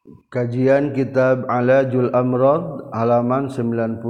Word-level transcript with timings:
Kajian 0.00 0.96
Kitab 0.96 1.44
Alajul 1.44 2.08
Amrad 2.16 2.88
halaman 2.88 3.52
97 3.52 4.00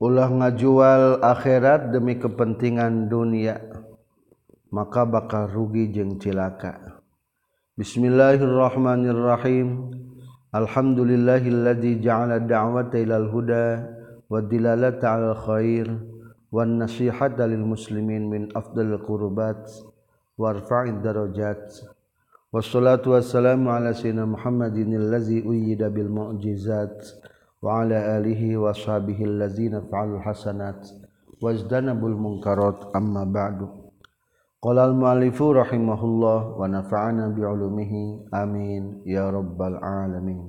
Ulah 0.00 0.32
ngajual 0.32 1.20
akhirat 1.20 1.92
demi 1.92 2.16
kepentingan 2.16 3.12
dunia. 3.12 3.60
Maka 4.72 5.04
bakal 5.04 5.52
rugi 5.52 5.92
jeung 5.92 6.16
cilaka. 6.16 6.80
Bismillahirrahmanirrahim. 7.76 9.92
Alhamdulillahilladzi 10.48 12.00
ja'ala 12.00 12.40
da'wata 12.40 12.96
ilal 12.96 13.28
huda 13.28 13.84
wa 14.32 14.40
dilalata 14.48 15.12
'alal 15.12 15.36
khair 15.44 15.92
wan 16.48 16.80
nasihata 16.80 17.44
lil 17.44 17.68
muslimin 17.68 18.32
min 18.32 18.48
afdalil 18.56 19.04
qurbat 19.04 19.68
warfa'id 20.40 21.04
darajat 21.04 21.97
Wassalatu 22.48 23.10
wassalamu 23.12 23.68
ala 23.68 23.92
sayyidina 23.92 24.24
Muhammadin 24.24 24.96
allazi 24.96 25.44
uyyida 25.44 25.92
bil 25.92 26.08
mu'jizat 26.08 26.96
wa 27.60 27.84
ala 27.84 28.16
alihi 28.16 28.56
wa 28.56 28.72
sahbihi 28.72 29.20
allazina 29.28 29.84
fa'alul 29.84 30.24
hasanat 30.24 30.80
wajdanabul 31.44 32.16
munkarat 32.16 32.88
amma 32.96 33.28
ba'du 33.28 33.68
Qala 34.64 34.88
al 34.88 34.96
mu'allifu 34.96 35.60
rahimahullah 35.60 36.56
wa 36.56 36.64
nafa'ana 36.64 37.36
bi 37.36 37.44
ulumihi 37.44 38.32
amin 38.32 39.04
ya 39.04 39.28
rabbal 39.28 39.76
alamin 39.84 40.48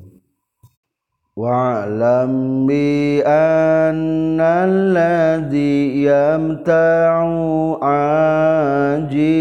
bi 2.63 3.19
anna 3.27 4.63
alladhi 4.63 6.07
yamta'u 6.07 7.75
ajilahu 8.95 9.39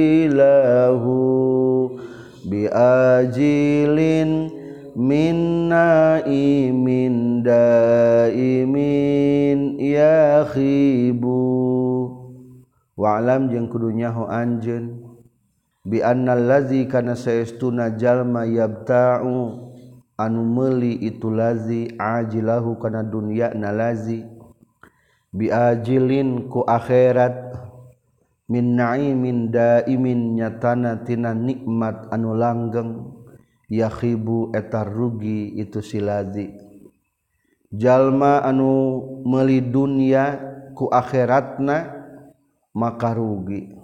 biajilin 2.49 4.31
minna 4.97 6.25
imin 6.25 7.45
daimin 7.45 8.89
ya 9.79 10.49
khibu. 10.49 11.37
Wa'lam 12.99 13.47
jeung 13.53 13.71
kudu 13.71 13.95
nyaho 13.95 14.27
anjeun. 14.27 15.07
Bi 15.87 16.03
annal 16.03 16.43
ladzi 16.51 16.89
kana 16.91 17.15
saestuna 17.15 17.95
jalma 17.95 18.43
yabta'u. 18.49 19.69
Anu 20.19 20.43
meuli 20.43 20.99
itu 21.07 21.31
lazi 21.31 21.95
ajilahu 21.95 22.75
kana 22.83 23.07
dunya 23.07 23.55
na 23.55 23.71
lazi 23.71 24.27
biajilin 25.31 26.51
ku 26.51 26.67
akhirat. 26.67 27.68
min 28.49 28.77
naimin 28.77 29.53
daimin 29.53 30.37
nyatana 30.37 31.05
tina 31.05 31.37
nikmat 31.37 32.09
anu 32.09 32.33
langgeng 32.33 33.13
yakhibu 33.69 34.57
etar 34.57 34.89
rugi 34.89 35.53
itu 35.61 35.85
siladi 35.85 36.69
jalma 37.73 38.41
anu 38.45 39.05
meuli 39.29 39.61
dunya 39.61 40.41
ku 40.73 40.89
akhiratna 40.89 41.99
maka 42.77 43.11
rugi. 43.11 43.75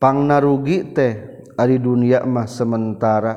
Pangna 0.00 0.40
rugi 0.40 0.96
teh 0.96 1.44
ari 1.54 1.76
dunya 1.76 2.24
mah 2.24 2.48
sementara 2.48 3.36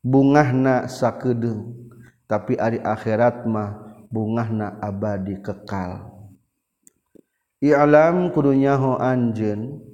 bungahna 0.00 0.86
sakedeung 0.86 1.90
tapi 2.30 2.54
ari 2.54 2.78
akhirat 2.78 3.44
mah 3.44 4.00
bungahna 4.08 4.78
abadi 4.78 5.42
kekal. 5.42 6.19
Ilam 7.60 8.32
kudunyaho 8.32 8.96
anjeun. 8.96 9.84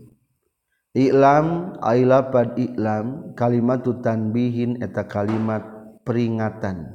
Ilam 0.94 1.76
ailapad 1.82 2.54
Ilam 2.54 3.34
kalimatu 3.34 3.98
tanbihin 3.98 4.78
eta 4.78 5.04
kalimat 5.10 5.66
peringatan. 6.06 6.94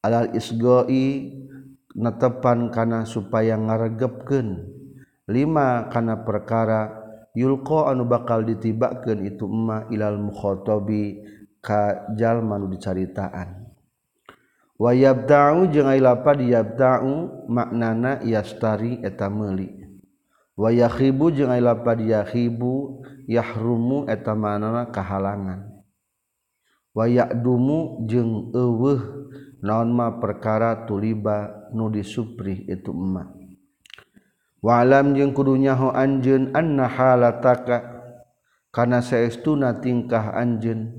Alal 0.00 0.32
isgoi 0.32 1.36
netepan 1.92 2.72
kana 2.72 3.04
supaya 3.04 3.60
ngaregepkeun. 3.60 4.72
Lima 5.28 5.92
kana 5.92 6.24
perkara 6.24 7.04
yulqa 7.36 7.92
anu 7.92 8.08
bakal 8.08 8.40
ditibakeun 8.40 9.20
itu 9.28 9.44
emma 9.44 9.84
ilal 9.92 10.16
mukhatabi 10.16 11.24
ka 11.60 12.08
jalma 12.16 12.56
nu 12.56 12.72
dicaritaan. 12.72 13.63
wayabda'u 14.80 15.70
jeung 15.70 15.88
ai 15.90 16.00
lapad 16.02 16.42
yabda'u 16.42 17.46
maknana 17.50 18.22
yastari 18.26 19.00
eta 19.02 19.30
meuli. 19.30 19.84
Wayakhibu 20.54 21.34
jeung 21.34 21.50
ai 21.50 21.62
lapad 21.62 21.98
yakhibu 21.98 23.02
yahrumu 23.26 24.06
eta 24.06 24.38
maknana 24.38 24.90
kahalangan. 24.90 25.70
Wayakdumu 26.94 28.06
jeung 28.06 28.54
eueuh 28.54 29.24
naon 29.64 29.96
ma 29.96 30.20
perkara 30.20 30.84
tuliba 30.84 31.72
nu 31.72 31.88
disuprih 31.88 32.68
itu 32.68 32.92
emma 32.92 33.32
walam 34.60 35.16
jeung 35.16 35.32
kudunya 35.32 35.72
ho 35.72 35.88
anjeun 35.88 36.52
anna 36.52 36.84
halataka 36.84 37.80
kana 38.68 39.00
saestuna 39.00 39.80
tingkah 39.80 40.36
anjeun 40.36 40.92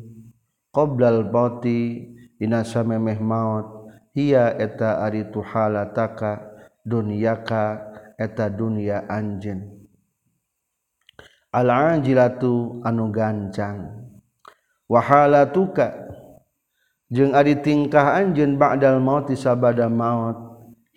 qoblal 0.74 1.30
bauti 1.30 2.10
dinasa 2.40 2.84
memeh 2.84 3.20
maut 3.20 3.92
ia 4.16 4.56
eta 4.56 5.04
ari 5.04 5.28
tuhala 5.32 5.92
taka 5.92 6.44
dunyaka 6.84 7.96
eta 8.16 8.48
dunia 8.48 9.04
anjen 9.12 9.86
al-ajilatu 11.56 12.84
anu 12.84 13.08
gancang. 13.16 14.12
Wahalatuka. 14.92 16.04
Jeung 17.08 17.32
ari 17.32 17.64
tingkah 17.64 18.20
anjeun 18.20 18.60
ba'dal 18.60 19.00
maut 19.00 19.32
sabada 19.40 19.88
maut. 19.88 20.36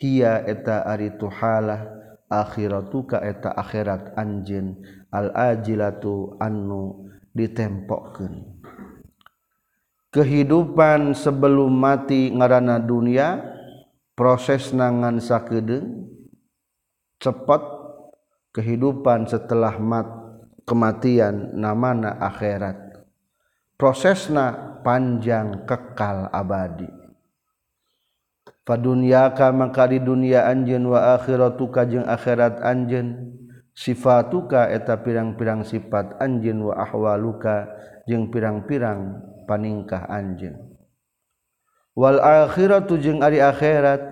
Hiya 0.03 0.43
eta 0.43 0.82
ari 0.82 1.15
tuhala. 1.15 1.94
Akhiratuka 2.28 3.22
eta 3.22 3.55
akhirat 3.55 4.19
anjeun. 4.19 4.82
Al-ajilatu 5.15 6.37
anu 6.43 7.09
ditempokkeun 7.32 8.57
kehidupan 10.08 11.12
sebelum 11.12 11.69
mati 11.69 12.32
ngaranana 12.32 12.80
dunia 12.80 13.44
proses 14.16 14.72
nangan 14.72 15.20
sakedeung 15.20 16.08
cepat 17.19 17.60
kehidupan 18.54 19.28
setelah 19.28 19.76
mat 19.78 20.08
kematian 20.64 21.54
namana 21.54 22.16
akhirat. 22.19 22.76
Prosesna 23.78 24.74
panjang 24.82 25.62
kekal 25.62 26.26
abadi. 26.34 26.90
Fadunyaka 28.66 29.54
maka 29.54 29.86
di 29.86 30.02
dunia 30.02 30.50
anjeun 30.50 30.90
wa 30.90 31.14
akhiratuka 31.14 31.86
jeung 31.86 32.04
akhirat 32.04 32.58
anjeun. 32.60 33.38
Sifatuka 33.78 34.66
eta 34.75 34.98
pirang-pirang 35.06 35.62
sifat 35.62 36.19
anjeun 36.19 36.66
wa 36.66 36.75
ahwaluka 36.82 37.70
jeung 38.10 38.26
pirang-pirang 38.34 39.22
paningkah 39.48 40.04
anjeun. 40.04 40.76
Wal 41.97 42.20
akhiratu 42.20 43.00
jeung 43.00 43.25
ari 43.25 43.41
akhirat 43.41 44.04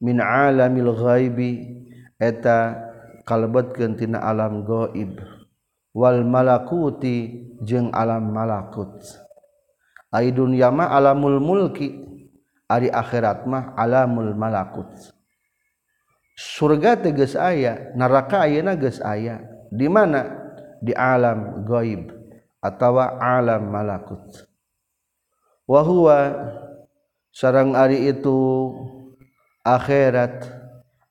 min 0.00 0.18
alamil 0.18 0.96
ghaibi 0.96 1.84
eta 2.18 2.74
kalebetkeun 3.28 3.94
tina 3.94 4.24
alam 4.24 4.66
gaib 4.66 5.20
wal 5.94 6.24
malakuti 6.24 7.46
jeung 7.62 7.92
alam 7.92 8.32
malakut. 8.32 8.98
Ai 10.10 10.34
dunya 10.34 10.72
mah 10.72 10.90
alamul 10.90 11.38
mulki 11.38 12.02
ari 12.66 12.90
akhirat 12.90 13.46
mah 13.46 13.76
alamul 13.78 14.34
malakut. 14.34 14.90
Surga 16.34 16.98
tegas 16.98 17.38
aya 17.38 17.94
neraka 17.94 18.42
ayeuna 18.42 18.74
geus 18.74 18.98
aya. 18.98 19.38
Di 19.70 19.86
mana? 19.86 20.50
Di 20.82 20.90
alam 20.94 21.62
gaib 21.62 22.10
atau 22.58 22.98
alam 22.98 23.70
malakut. 23.70 24.50
wahwa 25.64 26.18
sarang 27.34 27.74
Ari 27.74 28.08
itu 28.12 28.70
akhirat 29.64 30.44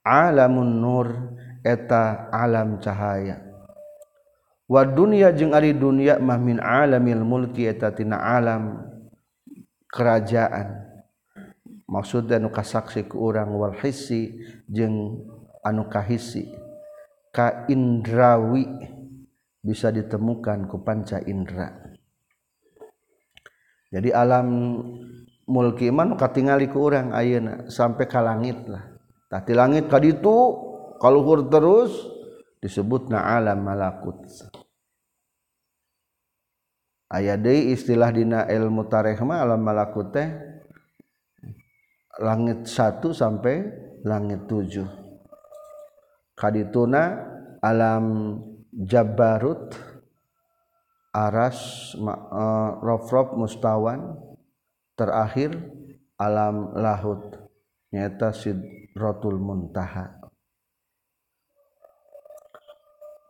alamun 0.06 0.80
nur 0.80 1.08
eta 1.66 2.30
alam 2.30 2.78
cahaya. 2.80 3.42
Wa 4.70 4.88
dunia 4.88 5.36
jeung 5.36 5.52
ari 5.52 5.76
dunia 5.76 6.18
mah 6.18 6.40
min 6.40 6.58
alamil 6.62 7.24
mulki 7.24 7.68
eta 7.68 7.92
tina 7.92 8.20
alam 8.20 8.84
kerajaan. 9.92 10.82
Maksud 11.84 12.32
anu 12.32 12.50
kasaksi 12.50 13.06
ku 13.06 13.30
urang 13.30 13.54
wal 13.54 13.76
hissi 13.78 14.34
jeung 14.66 15.22
anu 15.62 15.86
kahisi 15.92 16.50
ka 17.30 17.70
indrawi 17.70 18.66
bisa 19.62 19.94
ditemukan 19.94 20.66
ku 20.66 20.82
panca 20.82 21.22
indra. 21.22 21.93
jadi 23.94 24.10
alam 24.10 24.48
mulki 25.46 25.94
man 25.94 26.18
katingali 26.18 26.66
ku 26.66 26.90
urang 26.90 27.14
ayeuna 27.14 27.70
sampai 27.70 28.10
ka 28.10 28.26
langit 28.26 28.66
lah. 28.66 28.82
Tah 29.30 29.46
langit 29.46 29.54
langit 29.54 29.86
kaditu 29.86 30.34
kaluhur 30.98 31.46
terus 31.46 31.94
disebutna 32.58 33.22
alam 33.22 33.62
malakut. 33.62 34.18
Aya 37.14 37.38
deui 37.38 37.78
istilah 37.78 38.10
dina 38.10 38.50
ilmu 38.50 38.90
tarikh 38.90 39.22
alam 39.22 39.62
malakut 39.62 40.10
teh 40.10 40.26
langit 42.18 42.66
satu 42.66 43.14
sampai 43.14 43.62
langit 44.02 44.50
tujuh. 44.50 44.90
Kadituna 46.34 47.30
alam 47.62 48.38
jabarut 48.74 49.93
aras 51.14 51.94
uh, 52.02 52.82
rofrop 52.82 53.38
mustawan 53.38 54.18
terakhir 54.98 55.54
alam 56.18 56.74
lahut 56.74 57.38
nyata 57.94 58.34
sidratul 58.34 59.38
muntaha. 59.38 60.18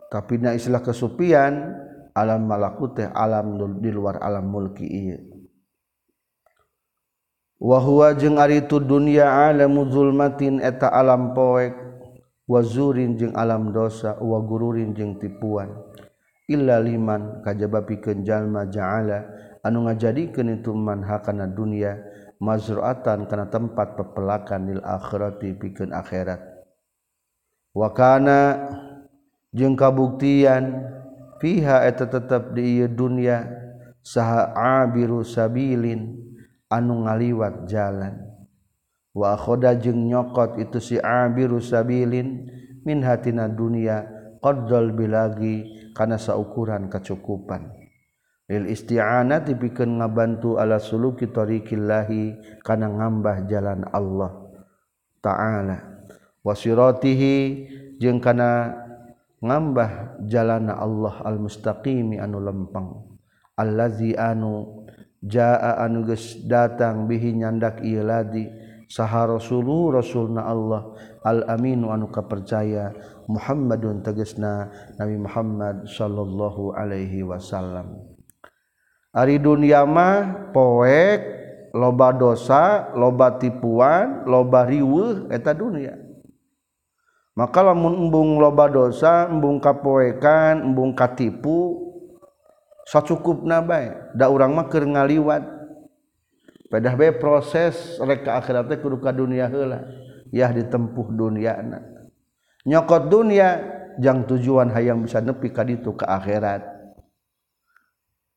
Tapi 0.08 0.40
na 0.40 0.56
istilah 0.56 0.80
kesupian 0.80 1.76
alam 2.16 2.48
malaku 2.48 2.96
teh 2.96 3.12
alam 3.12 3.60
di 3.78 3.92
luar 3.92 4.24
alam 4.24 4.48
mulki 4.48 4.88
iya 4.88 5.20
wahwa 7.60 8.16
jeung 8.16 8.40
ari 8.40 8.64
itu 8.64 8.80
dunia 8.80 9.52
alamu 9.52 9.92
zulmatin 9.92 10.64
eta 10.64 10.88
alam 10.88 11.36
poek. 11.36 11.84
Wazurin 12.44 13.16
jeung 13.16 13.32
alam 13.40 13.72
dosa 13.72 14.20
wa 14.20 14.36
gururin 14.44 14.92
jeung 14.92 15.16
tipuan 15.16 15.72
illa 16.48 16.80
liman 16.80 17.44
kajaba 17.46 17.86
pikeun 17.88 18.24
jalma 18.28 18.68
ja'ala. 18.68 19.26
Anu 19.64 19.88
ngajadikeun 19.88 20.60
itu 20.60 20.76
man 20.76 21.08
hakana 21.08 21.48
dunya 21.48 21.96
mazruatan 22.44 23.32
kana 23.32 23.48
tempat 23.48 23.96
pepelakan 23.96 24.76
lil 24.76 24.82
akhirati 24.84 25.56
pikeun 25.56 25.96
akhirat. 25.96 26.44
Wa 27.72 27.96
kana 27.96 28.60
jeung 29.56 29.80
kabuktian 29.80 30.84
fiha 31.40 31.88
eta 31.88 32.12
tetep 32.12 32.52
di 32.52 32.84
ieu 32.84 32.92
dunya 32.92 33.48
saha 34.04 34.52
abiru 34.84 35.24
sabilin 35.24 36.20
anu 36.68 37.08
ngaliwat 37.08 37.64
jalan. 37.72 38.20
Wa 39.16 39.40
khoda 39.40 39.80
jeung 39.80 40.12
nyokot 40.12 40.60
itu 40.60 40.84
si 40.84 40.96
abiru 41.00 41.64
sabilin 41.64 42.52
min 42.84 43.00
hatina 43.00 43.48
dunya 43.48 44.04
qaddal 44.44 44.92
bilagi 44.92 45.83
kana 45.94 46.18
saukuran 46.18 46.90
kecukupan 46.90 47.84
lil 48.52 48.68
isti'anah 48.68 49.42
dipikeun 49.42 50.04
ngabantu 50.04 50.60
ala 50.60 50.78
suluki 50.78 51.32
tariqillahi 51.32 52.60
kana 52.62 52.92
ngambah 52.92 53.48
jalan 53.48 53.88
Allah 53.90 54.44
taala. 55.24 55.78
Wasiratihi 56.44 57.36
jeung 58.04 58.20
kana 58.20 58.76
ngambah 59.40 60.20
jalan 60.28 60.68
Allah 60.68 61.24
al 61.24 61.40
mustaqimi 61.40 62.20
anu 62.20 62.44
lempeng. 62.44 63.16
Allazi 63.56 64.12
anu 64.20 64.84
jaa 65.24 65.80
anu 65.80 66.04
geus 66.04 66.44
datang 66.44 67.08
bihi 67.08 67.32
nyandak 67.40 67.80
ieu 67.80 68.04
ladi 68.04 68.52
saha 68.92 69.40
rasulu 69.40 69.96
rasulna 69.96 70.44
Allah 70.44 70.92
al 71.24 71.48
aminu 71.48 71.96
anu 71.96 72.12
kapercaya 72.12 72.92
Muhammadun 73.28 74.04
tegesna 74.04 74.68
Nabi 75.00 75.16
Muhammad 75.16 75.88
sallallahu 75.88 76.76
Alaihi 76.76 77.24
Wasallam. 77.24 78.04
Ari 79.14 79.38
dunyama 79.38 80.26
poek 80.52 81.22
loba 81.72 82.10
dosa 82.14 82.90
loba 82.98 83.38
tipuan 83.38 84.26
loba 84.26 84.66
riweuh 84.66 85.30
eta 85.30 85.54
dunia. 85.54 85.96
Maka 87.34 87.66
lamun 87.66 88.10
embung 88.10 88.38
loba 88.38 88.70
dosa 88.70 89.30
embung 89.30 89.58
kapoekan 89.62 90.62
embung 90.66 90.94
katipu 90.94 91.82
sacukupna 92.90 93.62
bae 93.62 93.94
da 94.18 94.30
urang 94.30 94.54
mah 94.58 94.66
keur 94.70 94.86
ngaliwat. 94.86 95.46
Pedah 96.74 96.94
bae 96.98 97.14
proses 97.14 98.02
rek 98.02 98.26
ka 98.26 98.42
akhirat 98.42 98.66
teh 98.66 98.78
kudu 98.82 98.98
ka 98.98 99.14
dunia 99.14 99.46
heula. 99.46 99.86
Yah 100.34 100.50
ditempuh 100.50 101.14
duniana 101.14 101.93
nyokot 102.64 103.12
dunia 103.12 103.60
jang 104.00 104.26
tujuan 104.26 104.74
hayang 104.74 105.06
bisa 105.06 105.20
nepi 105.20 105.52
ka 105.54 105.64
ditu 105.64 105.94
ke 105.94 106.06
akhirat. 106.08 106.64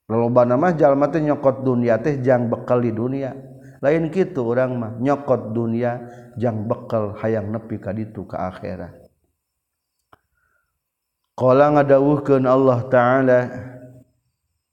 Loba 0.06 0.46
nama 0.46 0.70
jalma 0.70 1.10
teh 1.10 1.22
nyokot 1.22 1.66
dunia 1.66 1.98
teh 1.98 2.22
jang 2.22 2.46
bekal 2.46 2.78
di 2.82 2.94
dunia. 2.94 3.34
Lain 3.82 4.08
kitu 4.08 4.40
orang 4.42 4.72
mah 4.78 4.92
nyokot 4.98 5.50
dunia 5.50 5.98
jang 6.38 6.66
bekal 6.66 7.18
hayang 7.18 7.50
nepi 7.50 7.76
ka 7.82 7.90
ditu 7.90 8.22
ke 8.26 8.38
akhirat. 8.38 8.94
Qala 11.36 11.76
ngadawuhkeun 11.76 12.48
Allah 12.48 12.80
taala 12.88 13.40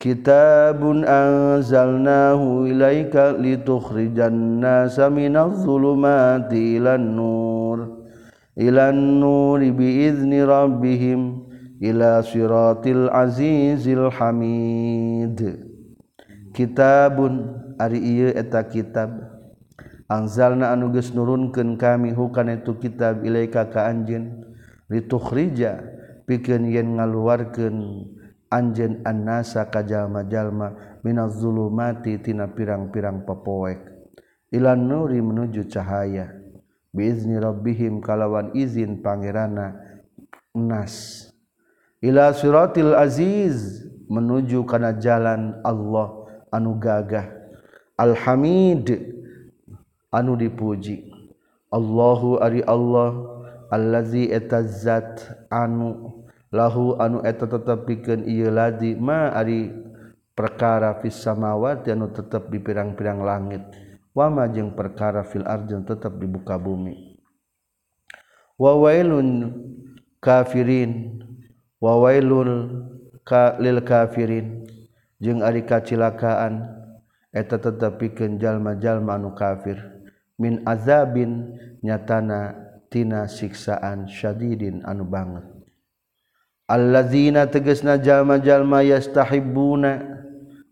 Kitabun 0.03 1.07
anzalnahu 1.07 2.67
ilaika 2.67 3.39
litukhrijan 3.39 4.59
nasa 4.59 5.07
minadh 5.07 5.63
dhulumati 5.63 6.75
ilan 6.75 7.07
nur 7.15 8.02
ilan 8.57 9.21
nuri 9.21 9.73
biizni 9.73 10.41
rabbihim 10.45 11.49
ila 11.81 12.21
siratil 12.21 13.09
azizil 13.09 14.07
hamid 14.13 15.41
kitabun 16.53 17.57
ari 17.81 17.99
ieu 17.99 18.29
eta 18.31 18.63
kitab. 18.69 19.09
Anzalna 20.05 20.69
anu 20.69 20.93
geus 20.93 21.09
nurunkeun 21.15 21.79
kami 21.79 22.13
hukana 22.13 22.61
itu 22.61 22.77
kitab 22.77 23.25
ilaika 23.25 23.73
ka 23.73 23.89
anjeun. 23.89 24.45
Litukhrija 24.91 25.81
pikeun 26.29 26.69
yen 26.69 27.01
ngaluarkeun 27.01 28.05
anjeun 28.53 29.01
annasa 29.07 29.65
ka 29.73 29.81
jalma-jalma 29.81 31.01
minaz 31.01 31.41
zulumati 31.41 32.21
tina 32.21 32.45
pirang-pirang 32.53 33.25
pepoek 33.25 33.79
ilan 34.53 34.85
nuri 34.85 35.17
menuju 35.17 35.65
cahaya. 35.65 36.42
bizni 36.93 37.41
rabbihim 37.41 37.99
kalawan 37.99 38.53
izin 38.53 39.01
pangerana 39.01 39.75
nas. 40.53 41.27
Ila 41.99 42.31
siratil 42.31 42.93
aziz 42.93 43.81
menuju 44.05 44.63
kana 44.69 44.93
jalan 45.01 45.57
Allah 45.65 46.29
anu 46.53 46.77
gagah. 46.77 47.25
Alhamid 47.97 48.93
anu 50.13 50.37
dipuji. 50.37 51.09
Allahu 51.73 52.37
ari 52.37 52.61
Allah 52.69 53.17
allazi 53.73 54.29
etazzat 54.29 55.49
anu. 55.49 56.21
Lahu 56.53 57.01
anu 57.01 57.25
eta 57.25 57.49
tetep 57.49 57.89
pikeun 57.89 58.29
ieu 58.29 58.53
ladi 58.53 58.93
ma 58.93 59.33
ari 59.33 59.73
perkara 60.37 61.01
fis 61.01 61.17
samawati 61.17 61.89
anu 61.89 62.13
tetep 62.13 62.53
di 62.53 62.61
pirang-pirang 62.61 63.25
langit. 63.25 63.65
wamajeng 64.13 64.77
perkara 64.77 65.25
fil 65.25 65.45
arjun 65.45 65.83
tetap 65.83 66.15
dibuka 66.21 66.55
bumi. 66.57 67.17
Wawailun 68.57 69.51
kafirin. 70.21 71.19
Wawailul 71.81 72.53
ka 73.25 73.57
lil 73.59 73.81
kafirin. 73.83 74.63
Jeung 75.19 75.41
ari 75.41 75.65
kacilakaan 75.65 76.63
eta 77.33 77.57
tetepikeun 77.57 78.37
jalma-jalma 78.37 79.17
anu 79.17 79.33
kafir. 79.33 79.81
Min 80.37 80.61
azabin 80.65 81.57
nyatana 81.81 82.55
tina 82.93 83.25
siksaan 83.25 84.05
syadidin 84.05 84.85
anu 84.85 85.03
banget. 85.09 85.43
Allazina 86.69 87.49
tegasna 87.49 87.99
jalma-jalma 87.99 88.85
yastahibbuna 88.87 89.99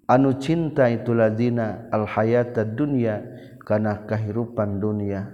anu 0.09 0.37
cinta 0.41 0.89
itulazina 0.89 1.89
alhayata 1.91 2.65
dunia 2.65 3.21
kana 3.61 4.05
kahirupan 4.05 4.81
dunia. 4.81 5.29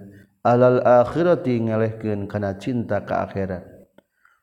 Alal 0.47 0.79
akhirati 0.79 1.59
ngelehkeun 1.59 2.31
kana 2.31 2.55
cinta 2.55 3.03
ka 3.03 3.27
akhirat. 3.27 3.67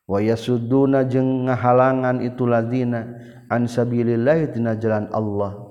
Wa 0.05 0.21
yasudduna 0.21 1.09
jeung 1.09 1.49
ngahalangan 1.49 2.21
itu 2.21 2.45
sabilillah 3.49 4.53
dina 4.53 4.77
jalan 4.77 5.09
Allah. 5.17 5.65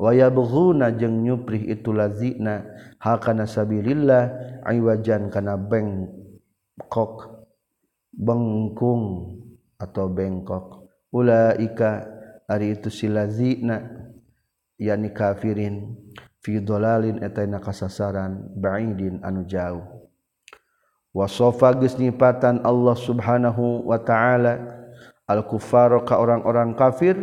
Wa 0.00 0.10
yabghuna 0.16 0.88
jeung 0.96 1.20
nyuprih 1.20 1.68
itu 1.68 1.92
lazina 1.92 2.64
hakana 2.96 3.44
sabilillah 3.44 4.32
aywajan 4.64 5.28
kana 5.28 5.60
bengkok 5.60 7.44
bengkung 8.08 9.36
atau 9.76 10.08
bengkok. 10.08 10.88
Ulaika 11.12 12.08
ari 12.50 12.76
itu 12.76 12.92
silazina 12.92 13.80
yani 14.76 15.12
kafirin 15.14 15.96
fi 16.44 16.60
dhalalin 16.60 17.24
eta 17.24 17.46
kasasaran 17.60 18.52
ba'idin 18.58 19.24
anu 19.24 19.48
jauh. 19.48 19.84
Wasofa 21.14 21.78
geus 21.78 21.94
nyipatan 21.94 22.66
Allah 22.66 22.98
Subhanahu 22.98 23.86
wa 23.86 24.02
taala 24.02 24.82
al 25.30 25.46
kuffar 25.46 25.94
ka 26.02 26.18
orang-orang 26.18 26.74
kafir 26.74 27.14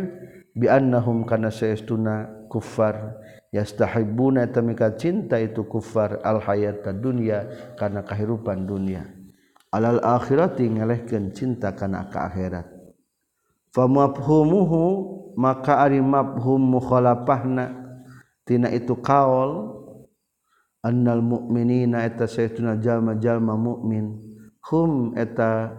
bi 0.56 0.64
annahum 0.64 1.28
kana 1.28 1.52
saestuna 1.52 2.48
kuffar 2.48 3.20
yastahibbuna 3.52 4.48
tamika 4.48 4.96
cinta 4.96 5.36
itu 5.36 5.68
kuffar 5.68 6.24
al 6.24 6.40
hayata 6.40 6.96
dunya 6.96 7.44
kana 7.76 8.00
kahirupan 8.00 8.64
dunia 8.64 9.04
alal 9.72 10.00
akhirati 10.00 10.68
ngalehkeun 10.68 11.32
cinta 11.32 11.72
kana 11.72 12.08
ka 12.12 12.32
akhirat. 12.32 12.81
famafhumuhu 13.72 14.82
maka 15.36 15.80
ari 15.80 16.00
mafhum 16.04 16.76
mukhalafahna 16.76 17.72
tina 18.44 18.68
itu 18.68 19.00
kaol 19.00 19.82
annal 20.82 21.22
mu'minina 21.22 22.04
eta 22.04 22.26
saytuna 22.26 22.76
jalma-jalma 22.82 23.54
mu'min. 23.54 24.18
Hum 24.68 25.14
eta 25.16 25.72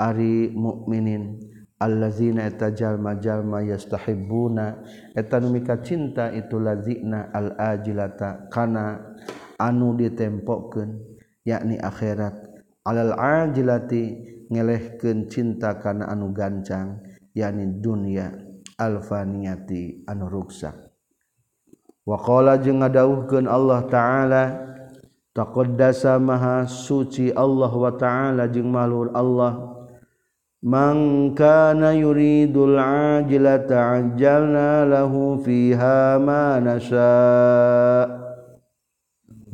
ari 0.00 0.50
mu'minin. 0.52 1.54
Allazina 1.76 2.48
eta 2.48 2.72
jalma-jalma 2.72 3.60
yastahibbuna. 3.68 4.80
Eta 5.12 5.36
nu 5.44 5.52
mika 5.52 5.84
cinta 5.84 6.32
itu 6.32 6.56
lazina 6.56 7.28
al 7.36 7.52
ajilata 7.52 8.48
kana 8.48 9.12
anu 9.60 9.92
ditempokeun 9.92 11.04
yakni 11.44 11.76
akhirat. 11.76 12.48
Alal 12.80 13.12
ajilati 13.12 14.24
ngelehkeun 14.48 15.28
cinta 15.28 15.76
kana 15.76 16.08
anu 16.08 16.32
gancang. 16.32 17.04
Yakni 17.36 17.68
dunia 17.84 18.32
alfaniyati 18.80 20.08
anu 20.08 20.32
ruksak 20.32 20.72
wa 22.08 22.16
qala 22.16 22.56
jeung 22.56 22.80
ngadawuhkeun 22.80 23.44
Allah 23.44 23.84
taala 23.92 24.44
taqaddasa 25.36 26.16
maha 26.16 26.64
suci 26.64 27.28
Allah 27.36 27.68
wa 27.68 27.92
taala 27.92 28.48
jeung 28.48 28.72
malur 28.72 29.12
Allah 29.12 29.76
Man 30.66 31.30
kana 31.38 31.94
yuridul 31.94 32.74
ajilata 32.74 34.02
ajjalna 34.02 34.82
lahu 34.82 35.38
fiha 35.38 36.18
ma 36.18 36.58
nasha. 36.58 38.08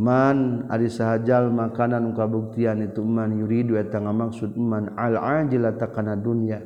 Man 0.00 0.64
ari 0.72 0.88
sahajal 0.88 1.52
makanan 1.52 2.16
kabuktian 2.16 2.80
itu 2.80 3.04
man 3.04 3.34
yuridu 3.34 3.76
eta 3.76 4.00
ngamaksud 4.00 4.56
man 4.56 4.96
al 4.96 5.20
ajilata 5.20 5.92
kana 5.92 6.16
dunya 6.16 6.64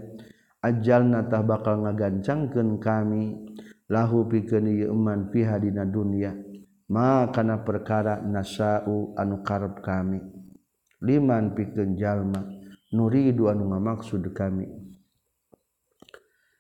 ajalnatah 0.67 1.47
bakal 1.47 1.87
ngagancangkeun 1.87 2.83
kami. 2.83 3.25
Lahu 3.87 4.27
pikenman 4.27 5.31
pihadina 5.31 5.87
dunia 5.87 6.35
makana 6.91 7.63
perkara 7.63 8.23
nasau 8.23 9.15
anu 9.19 9.43
karep 9.43 9.83
kami. 9.83 10.23
Liman 11.03 11.55
pikeun 11.55 11.95
jalma 11.95 12.43
nuridu 12.91 13.47
anu 13.47 13.71
ngamaksud 13.71 14.27
kami. 14.35 14.67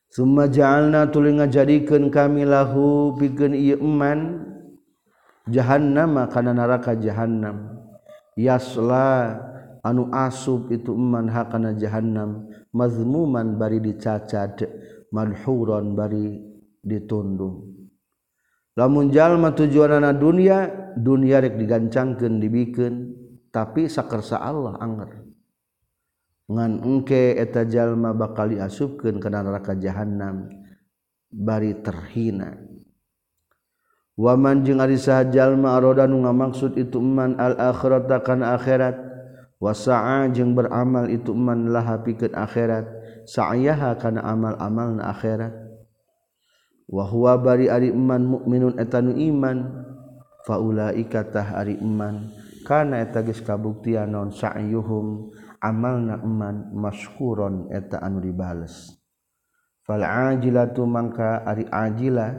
Summa 0.06 0.48
ja'alna 0.48 1.10
tuluy 1.10 1.36
ngajadikeun 1.36 2.08
kami 2.14 2.46
lahu 2.46 3.18
pikeun 3.18 3.52
ieu 3.58 3.78
eman. 3.80 4.46
Jahannam 5.46 6.26
kana 6.30 6.50
neraka 6.54 6.98
jahannam. 6.98 7.78
Yasla 8.38 9.38
anu 9.82 10.10
asub 10.10 10.70
itu 10.74 10.94
eman 10.94 11.30
hakana 11.30 11.74
jahannam. 11.74 12.50
mazmuman 12.76 13.56
bari 13.56 13.80
dicacad 13.80 14.60
manhuron 15.08 15.96
bari 15.96 16.36
ditundung. 16.84 17.72
Lamun 18.76 19.08
jalma 19.08 19.56
tujuanana 19.56 20.12
dunia 20.12 20.68
dunia 20.92 21.40
rek 21.40 21.56
digancangkeun 21.56 22.36
dibikin 22.36 22.94
tapi 23.48 23.88
sakersa 23.88 24.36
Allah 24.36 24.76
anger 24.76 25.24
ngan 26.46 26.84
engke 26.84 27.34
eta 27.40 27.66
jalma 27.66 28.14
bakal 28.14 28.52
diasupkeun 28.52 29.18
kana 29.18 29.42
neraka 29.42 29.74
jahanam 29.80 30.52
bari 31.32 31.80
terhina. 31.80 32.54
Waman 34.16 34.64
jeung 34.64 34.80
ari 34.80 34.96
saha 34.96 35.28
jalma 35.28 35.76
aroda 35.76 36.08
nu 36.08 36.24
ngamaksud 36.24 36.76
itu 36.80 37.00
man 37.00 37.36
al 37.40 37.56
akhirat 37.56 38.08
akan 38.08 38.40
akhirat. 38.44 38.96
wasaa 39.62 40.28
jeung 40.32 40.52
beramal 40.52 41.08
itu 41.08 41.32
man 41.32 41.70
laha 41.72 42.00
pikeun 42.02 42.34
akhirat. 42.36 42.86
Sa'yaha 43.26 43.98
kana 43.98 44.22
amal-amal 44.22 45.02
na 45.02 45.10
akhirat. 45.10 45.54
Wa 46.86 47.02
huwa 47.10 47.34
bari 47.42 47.66
ari 47.66 47.90
man 47.90 48.26
mukminun 48.26 48.78
eta 48.78 49.02
nu 49.02 49.14
iman. 49.14 49.86
Faulaika 50.46 51.26
tah 51.26 51.58
ari 51.58 51.74
iman 51.82 52.30
kana 52.62 53.02
eta 53.02 53.22
geus 53.26 53.42
kabuktian 53.42 54.10
non 54.14 54.30
sa'yuhum. 54.30 55.34
Amalna 55.58 56.22
iman 56.22 56.70
maskuron 56.76 57.72
eta 57.74 57.98
anu 57.98 58.22
dibales. 58.22 58.94
Fal 59.82 60.02
ajilatu 60.02 60.86
mangka 60.86 61.42
ari 61.42 61.66
ajila 61.66 62.34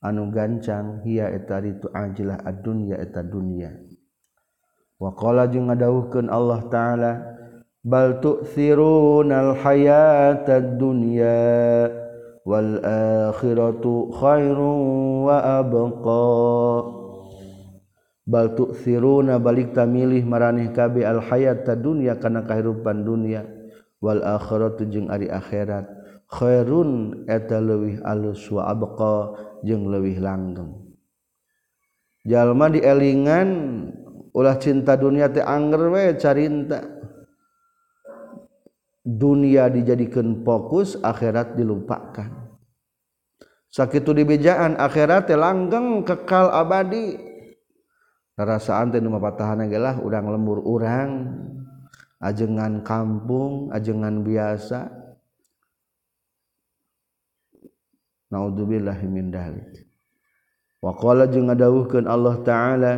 anu 0.00 0.28
gancang 0.32 1.04
hia 1.04 1.28
eta 1.32 1.60
ritu 1.60 1.88
ajilah 1.92 2.40
ad-dunya 2.44 2.96
eta 3.00 3.24
dunya. 3.24 3.72
Waqa 5.00 5.48
jeung 5.48 5.72
ngadauhkeun 5.72 6.28
Allah 6.28 6.60
taala 6.68 7.12
bal 7.80 8.20
tu'thirunal 8.20 9.56
hayatad 9.56 10.76
dunya 10.76 11.88
wal 12.44 12.76
akhiratu 13.32 14.12
khairun 14.12 15.24
wa 15.24 15.64
abqa. 15.64 16.28
Baltuk 18.30 18.78
siruna 18.78 19.42
balik 19.42 19.74
ta 19.74 19.90
milih 19.90 20.22
mareh 20.22 20.70
kabe 20.70 21.02
al-hayat 21.02 21.66
ta 21.66 21.74
dunia 21.74 22.14
kana 22.14 22.46
kahipan 22.46 23.02
dunia 23.02 23.42
wal 23.98 24.22
akhirat 24.22 24.78
tujung 24.78 25.10
ari 25.10 25.26
akhirat. 25.26 25.90
Khairun 26.30 27.26
eta 27.26 27.58
lewih 27.58 27.98
alus 28.06 28.46
wa 28.54 28.70
abqa 28.70 29.34
jeung 29.66 29.90
lewih 29.90 30.22
langgeng. 30.22 30.94
Jalma 32.22 32.70
dielingan 32.70 33.50
ulah 34.34 34.56
cinta 34.58 34.94
dunia 34.94 35.30
teh 35.30 35.44
anger 35.44 35.82
we 35.90 36.04
carinta. 36.18 36.80
Dunia 39.00 39.72
dijadikan 39.72 40.44
fokus 40.44 40.94
akhirat 41.00 41.56
dilupakan. 41.56 42.52
Sakit 43.70 44.04
dibejaan 44.04 44.76
akhirat 44.76 45.30
teh 45.30 45.38
langgeng 45.38 46.04
kekal 46.04 46.52
abadi. 46.52 47.16
Rasaan 48.36 48.92
teh 48.92 49.00
nu 49.00 49.12
patahan 49.16 49.66
urang 50.00 50.26
lembur 50.30 50.60
urang. 50.64 51.32
Ajengan 52.20 52.84
kampung 52.84 53.72
ajengan 53.72 54.20
biasa. 54.20 55.00
Naudzubillahi 58.30 59.10
min 59.10 59.34
dalik 59.34 59.90
waqala 60.78 61.26
jeung 61.26 61.50
ngadawuhkeun 61.50 62.06
Allah 62.06 62.38
taala 62.46 62.92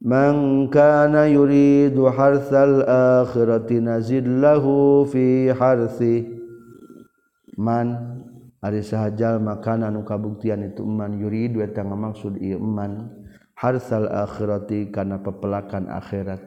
man 0.00 0.66
kana 0.72 1.28
yuridu 1.28 2.08
harsal 2.08 2.84
akhirati 2.88 3.84
nazid 3.84 4.24
lahu 4.24 5.04
fi 5.04 5.52
harsi 5.52 6.24
man 7.60 8.16
ari 8.64 8.80
sahajal 8.84 9.40
makanan 9.40 9.96
nu 9.96 10.04
kabuktian 10.04 10.64
itu 10.64 10.84
man 10.84 11.16
yuridu 11.20 11.60
eta 11.60 11.84
ngamaksud 11.84 12.40
ieu 12.40 12.60
man. 12.60 13.20
Harsal 13.60 14.08
akhirati 14.08 14.88
kana 14.88 15.20
pepelakan 15.20 15.92
akhirat. 15.92 16.40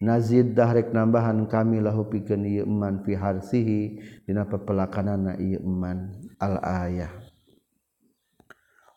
Nazid 0.00 0.56
dahrek 0.56 0.96
nambahan 0.96 1.44
kami 1.44 1.76
lahu 1.76 2.08
pikeun 2.08 2.48
ieu 2.48 2.64
iman 2.64 3.04
fi 3.04 3.12
harsihi 3.12 4.00
dina 4.24 4.48
pepelakanana 4.48 5.36
ieu 5.36 5.60
iman 5.60 6.08
al 6.40 6.56
ayah. 6.64 7.12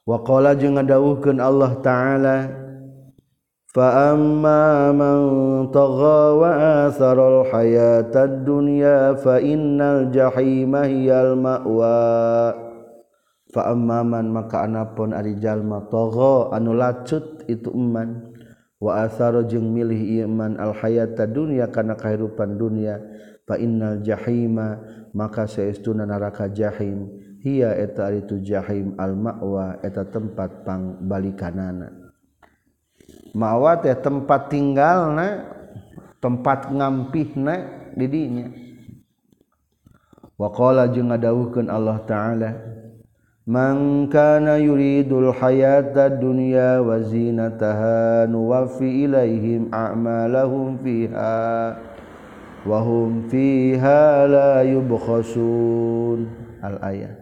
Wa 0.07 0.23
qala 0.23 0.55
jeung 0.55 0.79
ngadawuhkeun 0.79 1.43
Allah 1.43 1.75
taala 1.83 2.35
فأما 3.71 4.91
من 4.91 5.17
طغى 5.71 6.21
وآثر 6.43 7.17
الحياة 7.31 8.11
الدنيا 8.11 9.13
فإن 9.23 9.79
الجحيم 9.81 10.75
هي 10.75 11.07
المأوى. 11.07 12.11
فأما 13.51 13.99
من 14.03 14.25
maka 14.31 14.67
anapun 14.67 15.15
ari 15.15 15.39
jalma 15.39 15.87
tagha 15.87 16.55
anu 16.55 16.71
lacut 16.75 17.43
itu 17.51 17.71
iman 17.71 18.31
wa 18.79 19.07
atharo 19.07 19.43
jeung 19.43 19.75
milih 19.75 20.23
iman 20.23 20.55
al 20.55 20.71
hayata 20.75 21.27
dunya 21.27 21.67
kana 21.71 21.95
kahirupan 21.95 22.55
dunya. 22.59 22.99
fa 23.47 23.59
innal 23.59 23.99
jahima 24.03 24.79
maka 25.15 25.47
saestuna 25.47 26.03
neraka 26.07 26.51
jahim. 26.51 27.07
Hiya 27.39 27.75
eta 27.75 28.11
ari 28.11 28.23
tu 28.27 28.39
jahim 28.39 28.95
al 28.99 29.15
ma'wa 29.15 29.79
eta 29.83 30.07
tempat 30.07 30.63
pangbalikanana. 30.63 32.00
Mawat 33.35 33.87
ya 33.87 33.95
tempat 33.95 34.51
tinggal 34.51 35.15
na 35.15 35.27
tempat 36.19 36.71
ngampih 36.71 37.35
na 37.39 37.55
didinya 37.95 38.51
waqa 40.39 40.87
jeung 40.91 41.11
ngadauhkeun 41.11 41.67
Allah 41.67 41.97
ta'ala 42.07 42.51
Mangkana 43.41 44.61
yuridul 44.61 45.33
hayata 45.33 46.13
dunya 46.13 46.77
wa 46.77 47.03
zinataha 47.03 48.23
nuwaffi 48.29 49.09
ilaihim 49.09 49.67
a'malahum 49.73 50.77
fiha 50.79 51.73
wa 52.63 52.79
hum 52.85 53.25
fiha 53.27 54.29
la 54.29 54.61
yubkhasun. 54.61 56.31
Al 56.63 56.77
ayat 56.85 57.17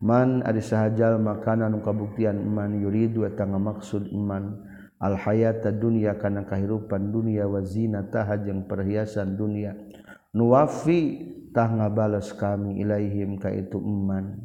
man 0.00 0.40
ari 0.48 0.64
sahajal 0.64 1.20
makanan 1.20 1.76
kabuktian 1.84 2.40
iman 2.40 2.80
yuridu 2.80 3.28
eta 3.28 3.44
maksud 3.44 4.08
iman 4.16 4.63
alhayata 5.04 5.68
dunia 5.68 6.16
karena 6.16 6.48
kehidupan 6.48 7.12
dunia 7.12 7.44
wazina 7.44 8.08
taha 8.08 8.40
jeung 8.40 8.64
perhiasan 8.64 9.36
dunia. 9.36 9.76
Nuwafi 10.32 11.00
tah 11.52 11.68
ngabales 11.68 12.32
kami 12.32 12.80
ilaihim 12.80 13.36
ka 13.36 13.52
itu 13.52 13.76
iman 13.76 14.40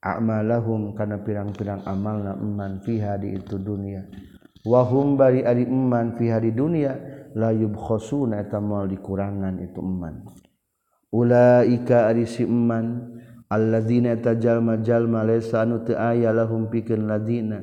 a'malahum 0.00 0.96
kana 0.96 1.20
pirang-pirang 1.20 1.84
amalna 1.84 2.40
iman 2.40 2.80
fiha 2.80 3.20
di 3.20 3.36
itu 3.36 3.60
dunia. 3.60 4.08
Wahum 4.64 5.20
bari 5.20 5.44
ari 5.44 5.68
iman 5.68 6.16
fiha 6.16 6.40
di 6.40 6.56
dunia. 6.56 6.96
La 7.30 7.54
yubkhasuna 7.54 8.42
eta 8.42 8.58
moal 8.58 8.90
dikurangan 8.90 9.62
itu 9.62 9.78
iman 9.78 10.26
ulaika 11.14 12.10
ari 12.10 12.26
si 12.26 12.46
iman 12.46 13.18
alladzina 13.50 14.18
tajalma 14.18 14.78
jalma 14.82 15.26
lesa 15.26 15.66
anu 15.66 15.82
teu 15.82 15.98
aya 15.98 16.30
lahum 16.30 16.70
pikeun 16.70 17.06
ladzina 17.10 17.62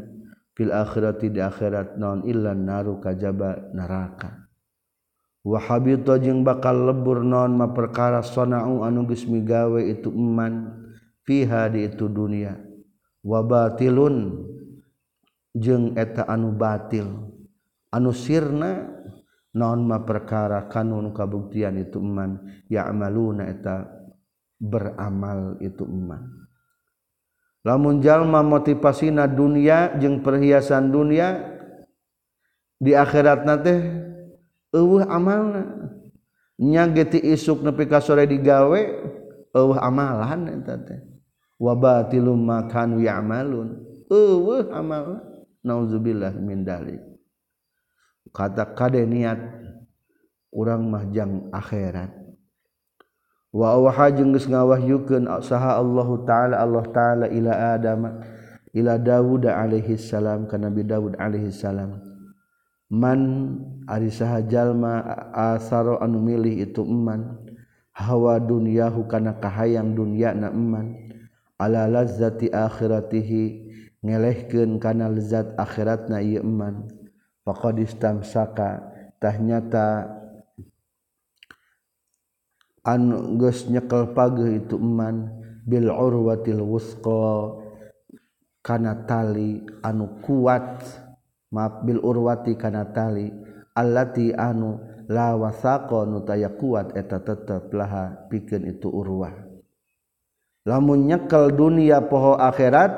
fil 0.58 0.74
akhirati 0.74 1.30
di 1.30 1.38
akhirat 1.38 2.02
naon? 2.02 2.26
Illa 2.26 2.58
naru 2.58 2.98
kajaba 2.98 3.70
neraka. 3.78 4.50
Wa 5.46 5.62
habita 5.62 6.18
jeung 6.18 6.42
bakal 6.42 6.90
lebur 6.90 7.22
naon? 7.22 7.54
Ma 7.54 7.70
perkara 7.70 8.26
sana'u 8.26 8.82
anu 8.82 9.06
geus 9.06 9.30
migawe 9.30 9.78
itu 9.86 10.10
iman 10.10 10.74
fiha 11.22 11.70
di 11.70 11.86
itu 11.86 12.10
dunia. 12.10 12.58
Wa 13.22 13.46
batilun 13.46 14.42
jeung 15.54 15.94
eta 15.94 16.26
anu 16.26 16.58
batil. 16.58 17.06
Anu 17.94 18.10
sirna 18.10 18.90
naon? 19.54 19.86
Ma 19.86 20.02
perkara 20.02 20.66
kanun 20.66 21.14
kabuktian 21.14 21.78
itu 21.78 22.02
iman 22.02 22.66
ya'maluna 22.66 23.46
eta 23.46 23.86
beramal 24.58 25.62
itu 25.62 25.86
iman 25.86 26.47
lamun 27.68 28.00
jalma 28.00 28.40
motivasina 28.40 29.28
dunia 29.28 30.00
jeung 30.00 30.24
perhiasan 30.24 30.88
dunia 30.88 31.36
di 32.80 32.96
akhirat 32.96 33.44
nate 33.44 33.76
eueuh 34.72 35.04
amalna. 35.04 35.92
Nya 36.58 36.90
geti 36.90 37.22
isuk 37.22 37.62
nepi 37.62 37.86
ka 37.86 38.00
sore 38.00 38.24
digawe 38.24 38.82
eueuh 39.52 39.78
amalan 39.84 40.64
eta 40.64 40.80
teh. 40.80 41.04
Wa 41.60 41.76
batilum 41.76 42.40
ma 42.40 42.66
kanu 42.72 43.04
ya'malun. 43.04 43.84
Eueuh 44.08 44.72
amal 44.72 45.20
nauzubillah 45.60 46.32
min 46.40 46.64
dalik. 46.64 47.04
Kata 48.32 48.64
kade 48.78 49.04
niat 49.04 49.38
urang 50.56 50.88
mah 50.88 51.04
jang 51.12 51.52
akhirat. 51.52 52.27
wa 53.56 53.76
awha 53.76 54.12
jeung 54.12 54.36
geus 54.36 54.48
ngawahyukeun 54.48 55.28
saha 55.44 55.80
Allahu 55.80 56.28
ta'ala 56.28 56.60
Allah 56.60 56.86
ta'ala 56.92 57.26
ila 57.32 57.52
Adam 57.76 58.02
ila 58.76 58.94
Daud 59.00 59.48
alaihi 59.48 59.98
salam 59.98 60.46
ka 60.46 60.60
Nabi 60.60 60.84
Daud 60.84 61.16
alaihi 61.18 61.50
salam. 61.50 62.04
Man 62.88 63.20
ari 63.84 64.08
saha 64.08 64.40
jalma 64.48 65.04
asaro 65.36 66.00
anu 66.00 66.24
milih 66.24 66.64
itu 66.64 66.88
eman 66.88 67.36
hawa 67.92 68.40
dunyahu 68.40 69.12
kana 69.12 69.36
kahayang 69.44 69.92
dunya 69.92 70.32
na 70.32 70.48
eman. 70.48 70.96
Ala 71.58 71.90
lazzati 71.90 72.54
akhiratihi 72.54 73.68
ngelehkeun 74.06 74.78
kana 74.80 75.12
lezat 75.12 75.58
akhiratna 75.60 76.24
ieu 76.24 76.40
eman. 76.40 76.88
Faqad 77.44 77.80
istamsaka 77.82 78.88
tahnyata 79.20 80.17
anu 82.88 83.36
geus 83.36 83.68
nyekel 83.68 84.16
pageuh 84.16 84.64
itu 84.64 84.80
iman 84.80 85.28
bil 85.68 85.92
urwatil 85.92 86.64
wusqa 86.64 87.60
kana 88.64 89.04
tali 89.04 89.68
anu 89.84 90.24
kuat. 90.24 91.04
Maaf 91.48 91.88
bil 91.88 92.04
urwati 92.04 92.60
kana 92.60 92.92
tali 92.92 93.32
allati 93.72 94.36
anu 94.36 94.84
la 95.08 95.32
wasaqa 95.32 96.04
nu 96.04 96.20
taya 96.28 96.52
kuat 96.52 96.92
eta 96.92 97.24
tetep 97.24 97.72
laha 97.72 98.28
pikeun 98.28 98.68
itu 98.68 98.92
urwah. 98.92 99.32
Lamun 100.68 101.08
nyekel 101.08 101.56
dunia 101.56 102.04
poho 102.04 102.36
akhirat 102.36 102.92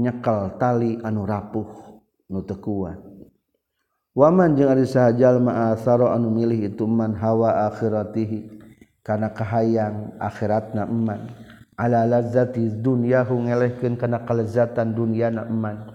nyekel 0.00 0.56
tali 0.56 0.96
anu 1.04 1.28
rapuh 1.28 1.68
nu 2.32 2.40
teu 2.48 2.56
kuat. 2.64 2.96
Waman 4.16 4.56
jeung 4.56 4.72
ari 4.72 4.88
sahajalma 4.88 5.76
asaro 5.76 6.08
anu 6.08 6.32
milih 6.32 6.72
itu 6.72 6.88
man 6.88 7.12
hawa 7.12 7.68
akhiratihi. 7.68 8.57
kana 9.08 9.32
kahayang 9.32 10.12
akhiratna 10.20 10.84
eman. 10.84 11.32
Ala 11.80 12.04
lazzati 12.04 12.68
dunyahu 12.84 13.48
ngelehkeun 13.48 13.96
kana 13.96 14.28
kalezatan 14.28 14.92
dunyana 14.92 15.48
eman. 15.48 15.88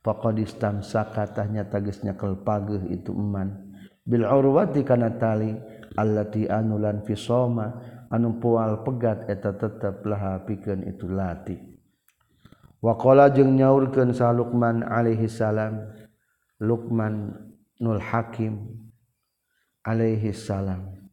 Faqad 0.00 0.40
istamsaka 0.40 1.36
tahnya 1.36 1.68
nyekel 1.68 2.40
pageuh 2.40 2.88
itu 2.88 3.12
eman. 3.12 3.76
Bil 4.08 4.24
urwati 4.24 4.80
kana 4.80 5.12
tali 5.20 5.52
allati 6.00 6.48
anulan 6.48 7.04
fisoma 7.04 7.72
anu 8.08 8.40
poal 8.40 8.80
pegat 8.84 9.28
eta 9.28 9.52
tetep 9.52 10.00
laha 10.08 10.40
pikeun 10.48 10.88
itu 10.88 11.04
lati. 11.08 11.56
Waqala 12.84 13.32
jeung 13.32 13.56
nyaurkeun 13.56 14.12
sa 14.12 14.28
Luqman 14.28 14.84
alaihi 14.84 15.24
salam 15.24 15.88
Luqman 16.60 17.32
nul 17.80 18.00
Hakim 18.00 18.60
alaihi 19.88 20.36
salam. 20.36 21.03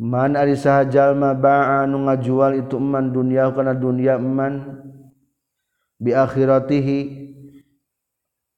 Man 0.00 0.32
ari 0.32 0.56
saha 0.56 0.88
jalma 0.88 1.36
ba'a 1.36 1.84
nu 1.84 2.08
ngajual 2.08 2.64
itu 2.64 2.80
man 2.80 3.12
dunya 3.12 3.52
kana 3.52 3.76
dunya 3.76 4.16
man 4.16 4.80
bi 6.00 6.16
akhiratihi 6.16 6.98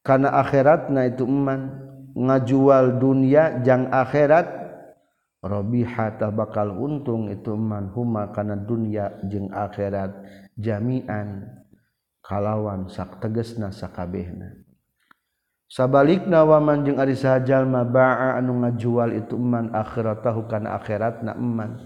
kana 0.07 0.31
akhiratna 0.39 1.11
itu 1.11 1.27
man. 1.27 1.91
Ngajual 2.15 3.03
dunya 3.03 3.59
jang 3.67 3.91
akhirat 3.91 4.47
rabiha 5.43 6.15
bakal 6.31 6.79
untung 6.79 7.27
itu 7.27 7.59
man. 7.59 7.91
Huma 7.91 8.31
kana 8.31 8.55
dunya 8.55 9.11
jeung 9.27 9.51
akhirat 9.51 10.15
jami'an 10.55 11.59
kalawan 12.23 12.87
sak 12.87 13.19
tegesna 13.19 13.75
sakabehna 13.75 14.62
sabalik 15.73 16.29
nawaman 16.29 16.85
jeung 16.85 17.01
ari 17.01 17.17
sahajalma 17.17 17.89
baa 17.89 18.37
anu 18.37 18.61
ngajual 18.61 19.17
itu 19.17 19.41
eman 19.41 19.73
akhiratahu 19.73 20.45
kana 20.45 20.77
akhirat 20.77 21.25
na 21.25 21.33
eman. 21.33 21.81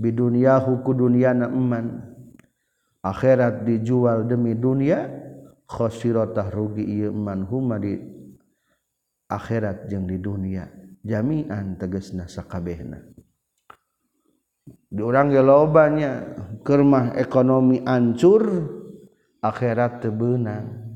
Bidunyahu 0.00 0.82
huku 0.82 0.90
dunya 0.98 1.30
na 1.30 1.46
eman. 1.46 2.02
Akhirat 3.06 3.62
dijual 3.62 4.26
demi 4.26 4.58
dunia 4.58 5.06
khosirotah 5.70 6.50
rugi 6.50 6.82
ieu 6.82 7.14
eman. 7.14 7.46
Huma 7.46 7.78
di 7.78 7.94
akhirat 9.30 9.86
jeung 9.86 10.10
di 10.10 10.18
dunia 10.18 10.66
jami'an 11.06 11.78
tegesna 11.78 12.26
sakabehna. 12.26 12.98
Di 14.90 15.00
urang 15.06 15.30
ge 15.30 15.38
kermah 16.66 17.14
keur 17.14 17.22
ekonomi 17.22 17.78
ancur 17.86 18.42
akhirat 19.38 20.02
tebenang 20.02 20.89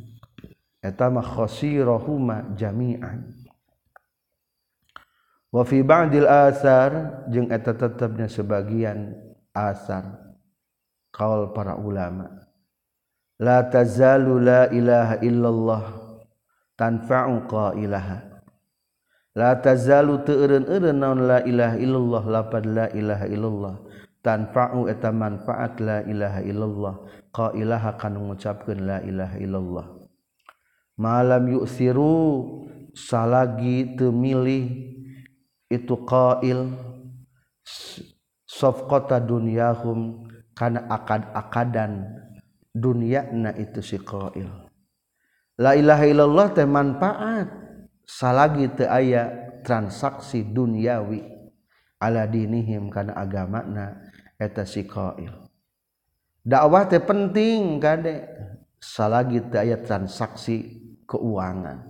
eta 0.84 1.08
mah 1.08 1.24
khosirahuma 1.24 2.52
jami'an. 2.52 3.24
Wa 5.48 5.64
fi 5.64 5.80
ba'dil 5.80 6.28
asar 6.28 7.24
jeung 7.32 7.48
eta 7.48 7.72
tetepnya 7.72 8.28
sebagian 8.28 9.16
asar. 9.56 10.36
Kaul 11.08 11.56
para 11.56 11.80
ulama. 11.80 12.28
La 13.40 13.64
tazalu 13.64 14.44
la 14.44 14.68
ilaha 14.68 15.22
illallah 15.24 15.84
tanfa'u 16.76 17.48
qailaha. 17.48 18.44
La 19.34 19.58
tazalu 19.58 20.22
teu 20.26 20.42
eureun-eureun 20.42 20.94
naon 20.94 21.22
la 21.26 21.38
ilaha 21.46 21.78
illallah 21.78 22.22
lapad 22.28 22.66
la 22.66 22.86
ilaha 22.92 23.26
illallah. 23.30 23.74
Tanfa'u 24.26 24.90
eta 24.90 25.14
manfaat 25.14 25.78
la 25.78 26.02
ilaha 26.02 26.42
illallah. 26.42 26.94
Qailaha 27.30 27.94
kana 27.98 28.18
ngucapkeun 28.18 28.78
la 28.86 28.98
ilaha 29.06 29.38
illallah 29.38 29.86
malam 30.94 31.50
yusiru 31.50 32.66
salagi 32.94 33.98
teu 33.98 34.14
milih 34.14 34.94
itu 35.70 35.94
qail. 36.06 36.70
Safqata 38.44 39.18
dunyahum 39.18 40.30
kana 40.54 40.86
akad-akadan 40.86 42.06
dunyana 42.70 43.50
itu 43.58 43.82
si 43.82 43.98
qail. 43.98 44.46
La 45.58 45.74
ilaha 45.74 46.04
illallah 46.06 46.46
teh 46.54 46.68
manfaat 46.68 47.50
salagi 48.06 48.70
teu 48.78 48.86
aya 48.86 49.50
transaksi 49.66 50.46
duniawi 50.46 51.26
ala 51.98 52.30
dinihim 52.30 52.92
kana 52.94 53.18
agamana 53.18 54.06
eta 54.38 54.62
si 54.62 54.86
qail. 54.86 55.34
Dakwah 56.46 56.86
teh 56.86 57.02
penting 57.02 57.82
kade. 57.82 58.30
Salagi 58.78 59.40
teu 59.48 59.64
aya 59.64 59.80
transaksi 59.80 60.83
keuangan. 61.06 61.86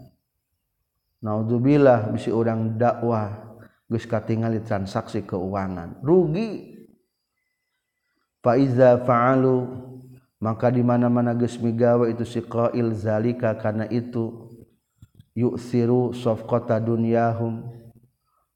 Naudzubillah 1.25 2.13
bisi 2.13 2.29
orang 2.29 2.77
dakwah 2.77 3.57
geus 3.89 4.05
katingali 4.05 4.61
transaksi 4.61 5.25
keuangan. 5.25 6.05
Rugi. 6.05 6.77
Fa 8.45 8.61
iza 8.61 9.01
fa'alu 9.01 9.65
maka 10.37 10.69
di 10.69 10.85
mana-mana 10.85 11.33
geus 11.33 11.57
migawe 11.57 12.05
itu 12.13 12.29
si 12.29 12.45
qail 12.45 12.93
zalika 12.93 13.57
kana 13.57 13.89
itu 13.89 14.53
yuk 15.33 15.57
siru 15.57 16.13
sofkota 16.13 16.77
dunyahum 16.77 17.65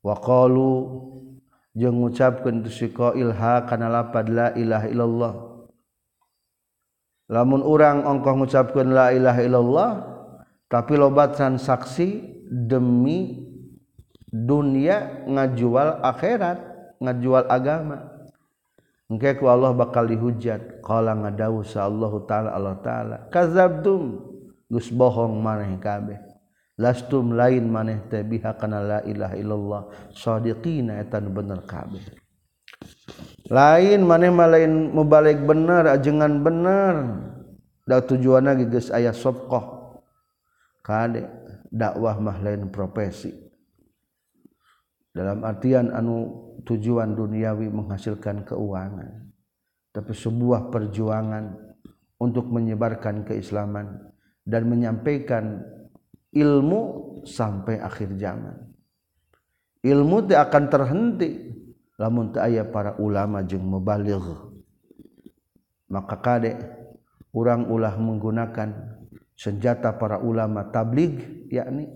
waqalu 0.04 1.00
jeung 1.72 2.04
ngucapkeun 2.04 2.60
tu 2.60 2.68
si 2.68 2.92
qail 2.92 3.32
ha 3.32 3.64
kana 3.64 3.88
la 3.88 4.04
ilaha 4.52 4.86
illallah. 4.92 5.34
Lamun 7.28 7.60
orang 7.60 8.08
ongkoh 8.08 8.32
mengucapkan 8.40 8.88
la 8.88 9.12
ilaha 9.12 9.40
illallah 9.44 9.90
tapi 10.68 11.00
lobat 11.00 11.33
transaksi 11.33 12.20
demi 12.44 13.40
dunia 14.28 15.24
ngajual 15.24 16.04
akhirat 16.04 16.59
ngajual 17.00 17.48
agama. 17.48 18.12
Engke 19.09 19.40
ku 19.40 19.48
Allah 19.48 19.72
bakal 19.72 20.04
dihujat. 20.04 20.85
Qala 20.85 21.16
ngadawu 21.16 21.64
sa 21.64 21.88
Allah 21.88 22.12
taala 22.28 22.48
Allah 22.52 22.76
taala 22.85 23.16
kazabtum. 23.33 24.20
Gus 24.68 24.92
bohong 24.92 25.40
maneh 25.40 25.81
kabeh. 25.81 26.20
Lastum 26.76 27.33
lain 27.33 27.72
maneh 27.72 28.04
teh 28.12 28.20
biha 28.20 28.52
kana 28.61 28.85
la 28.85 28.98
ilaha 29.09 29.35
illallah. 29.40 29.83
Shadiqina 30.12 31.00
eta 31.00 31.24
bener 31.24 31.64
kabeh. 31.64 32.04
Lain 33.48 34.04
maneh 34.04 34.28
mah 34.28 34.52
lain 34.52 34.92
mubalik 34.92 35.40
bener 35.40 35.88
ajengan 35.88 36.44
bener. 36.44 36.94
Da 37.88 38.04
tujuanna 38.04 38.52
geus 38.61 38.92
aya 38.92 39.16
sofqah 39.16 39.77
kade 40.88 41.29
dakwah 41.68 42.16
mah 42.16 42.40
lain 42.40 42.72
profesi. 42.72 43.29
Dalam 45.12 45.44
artian 45.44 45.92
anu 45.92 46.48
tujuan 46.64 47.12
duniawi 47.12 47.68
menghasilkan 47.68 48.48
keuangan. 48.48 49.29
Tapi 49.92 50.12
sebuah 50.16 50.72
perjuangan 50.72 51.53
untuk 52.16 52.48
menyebarkan 52.48 53.29
keislaman 53.29 54.09
dan 54.48 54.64
menyampaikan 54.64 55.61
ilmu 56.33 56.81
sampai 57.29 57.83
akhir 57.85 58.16
zaman. 58.16 58.57
Ilmu 59.85 60.16
tidak 60.24 60.48
akan 60.48 60.64
terhenti 60.72 61.31
lamun 61.98 62.33
aya 62.38 62.62
para 62.64 62.94
ulama 63.03 63.42
jeung 63.42 63.66
mubaligh 63.66 64.48
maka 65.88 66.20
kadek 66.20 66.57
orang 67.33 67.66
ulah 67.68 67.96
menggunakan 67.96 68.97
senjata 69.38 69.94
para 69.94 70.18
ulama 70.18 70.66
tabligh 70.74 71.46
yakni 71.46 71.87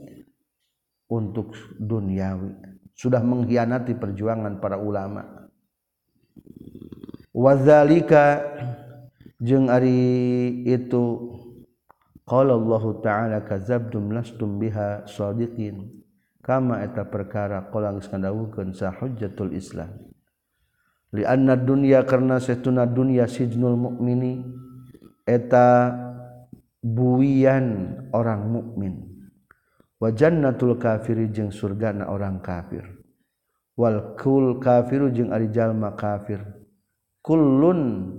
untuk 1.11 1.59
duniawi. 1.75 2.55
Sudah 2.95 3.19
mengkhianati 3.19 3.99
perjuangan 3.99 4.63
para 4.63 4.79
ulama. 4.79 5.51
Wazalika 7.35 8.39
jeung 9.43 9.67
ari 9.67 10.63
itu 10.69 11.35
qala 12.23 12.55
Allah 12.55 12.85
taala 13.03 13.39
kadzabtum 13.43 14.15
lastum 14.15 14.63
biha 14.63 15.09
shadiqin 15.11 15.91
kama 16.45 16.85
eta 16.87 17.03
perkara 17.09 17.67
qala 17.75 17.99
sa 18.71 18.95
hujjatul 18.95 19.51
islam. 19.57 19.91
Li 21.13 21.27
anna 21.27 21.59
dunya 21.59 22.05
karna 22.07 22.39
satuna 22.41 22.89
dunya 22.89 23.27
sijnul 23.29 23.77
mukmini 23.77 24.45
eta 25.25 25.93
buyan 26.83 27.97
orang 28.11 28.51
mukmin. 28.51 28.95
Wajannatul 30.03 30.83
kafiri 30.83 31.31
jeung 31.31 31.55
surgana 31.55 32.11
orang 32.11 32.43
kafir. 32.43 32.83
Wal 33.79 34.19
kul 34.19 34.59
kafiru 34.59 35.15
jeung 35.15 35.31
ari 35.31 35.47
jalma 35.49 35.95
kafir. 35.95 36.43
Kullun 37.23 38.11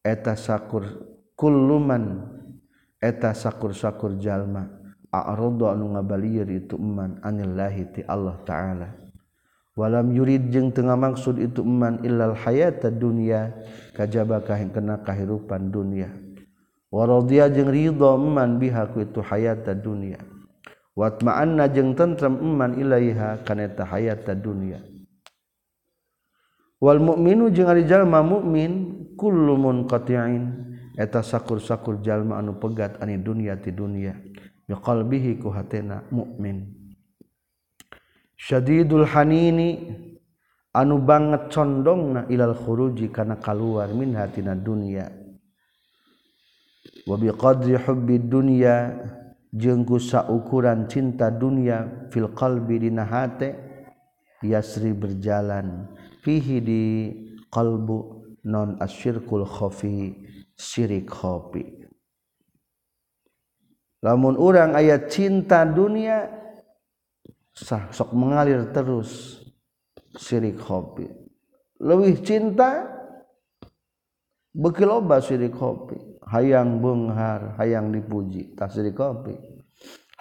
eta 0.00 0.32
sakur 0.32 0.88
kulluman 1.36 2.24
eta 2.96 3.36
sakur-sakur 3.36 4.16
jalma. 4.16 4.80
A'radu 5.12 5.68
anu 5.68 5.92
ngabalieur 5.92 6.48
itu 6.48 6.80
man 6.80 7.20
anillahi 7.20 7.82
ti 7.92 8.00
Allah 8.08 8.40
taala. 8.46 8.88
Walam 9.76 10.14
yurid 10.14 10.48
jeung 10.54 10.72
teu 10.72 10.86
maksud 10.86 11.36
itu 11.42 11.66
man 11.66 12.00
illal 12.06 12.32
hayata 12.32 12.88
dunya 12.88 13.52
kajaba 13.92 14.40
kahengkeuna 14.40 15.02
kahirupan 15.02 15.68
dunya. 15.68 16.29
warodia 16.90 17.46
jeung 17.48 17.70
ridho 17.70 18.18
eman 18.18 18.58
bihaku 18.58 19.06
itu 19.06 19.22
hayata 19.22 19.74
dunia. 19.74 20.18
Watma'anna 20.98 21.70
jeung 21.70 21.94
tentrem 21.94 22.36
eman 22.36 22.76
ilaiha 22.76 23.46
kaneta 23.46 23.86
hayata 23.86 24.34
dunia. 24.34 24.82
Wal 26.82 26.98
mu'minu 26.98 27.48
jeung 27.54 27.70
ari 27.70 27.86
jalma 27.86 28.20
mu'min 28.20 29.14
kullu 29.14 29.54
munqati'in. 29.56 30.68
Eta 30.98 31.22
sakur-sakur 31.24 32.02
jalma 32.04 32.36
anu 32.42 32.58
pegat 32.58 32.98
ani 33.00 33.16
dunia 33.16 33.56
ti 33.56 33.70
dunia. 33.72 34.12
Biqalbihi 34.66 35.40
ku 35.40 35.48
hatena 35.54 36.04
mu'min. 36.10 36.66
Syadidul 38.36 39.06
hanini 39.08 39.92
anu 40.72 41.00
banget 41.00 41.52
condongna 41.52 42.24
ilal 42.32 42.56
khuruji 42.56 43.12
kana 43.12 43.36
kaluar 43.36 43.92
min 43.92 44.16
hatina 44.16 44.56
dunia. 44.56 45.19
Wa 47.10 47.18
bi 47.18 47.34
qadri 47.34 47.74
hubbi 47.74 48.22
dunya 48.22 48.94
jengkusa 49.50 50.30
ukuran 50.30 50.86
cinta 50.86 51.26
dunia 51.34 52.06
fil 52.14 52.30
qalbi 52.30 52.86
dina 52.86 53.02
hate 53.02 53.58
yasri 54.46 54.94
berjalan. 54.94 55.90
Fihi 56.22 56.62
di 56.62 56.84
qalbu 57.50 58.20
non 58.44 58.76
asyirkul 58.80 59.44
khafi 59.44 60.14
syirik 60.56 61.10
khafi 61.10 61.64
lamun 64.00 64.36
orang 64.40 64.72
ayat 64.76 65.12
cinta 65.12 65.64
dunia 65.68 66.28
sok 67.92 68.16
mengalir 68.16 68.72
terus 68.72 69.40
syirik 70.16 70.56
khafi 70.56 71.08
lebih 71.80 72.20
cinta 72.24 72.88
beki 74.56 74.84
loba 74.88 75.20
syirik 75.20 75.52
khafi 75.52 76.09
hayang 76.30 76.78
benghar 76.78 77.58
hayang 77.58 77.90
dipuji. 77.90 78.54
Tasri 78.54 78.94
kopi. 78.94 79.34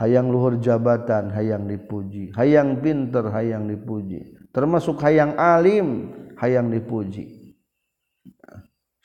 Hayang 0.01 0.33
luhur 0.33 0.57
jabatan 0.57 1.29
hayang 1.29 1.69
dipuji. 1.69 2.33
Hayang 2.33 2.81
pinter 2.81 3.29
hayang 3.29 3.69
dipuji. 3.69 4.49
Termasuk 4.49 4.97
hayang 5.05 5.37
alim 5.37 6.09
hayang 6.41 6.73
dipuji. 6.73 7.53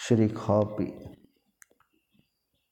Syirik 0.01 0.33
kopi. 0.33 0.91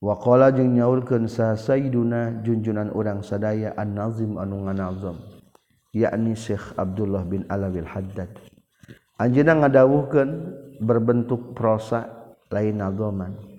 Wakola 0.03 0.51
jeung 0.51 0.75
nyaurkeun 0.75 1.31
sa 1.31 1.55
sayyiduna 1.55 2.43
junjunan 2.43 2.91
urang 2.91 3.23
sadaya 3.23 3.71
an-nazim 3.79 4.35
anu 4.35 4.67
nganazam 4.67 5.15
yakni 5.95 6.35
Syekh 6.35 6.75
Abdullah 6.75 7.23
bin 7.23 7.47
Alawil 7.47 7.87
Haddad. 7.87 8.35
Anjeunna 9.23 9.63
ngadawuhkeun 9.63 10.31
berbentuk 10.83 11.55
prosa 11.55 12.11
lain 12.51 12.83
nazoman 12.83 13.52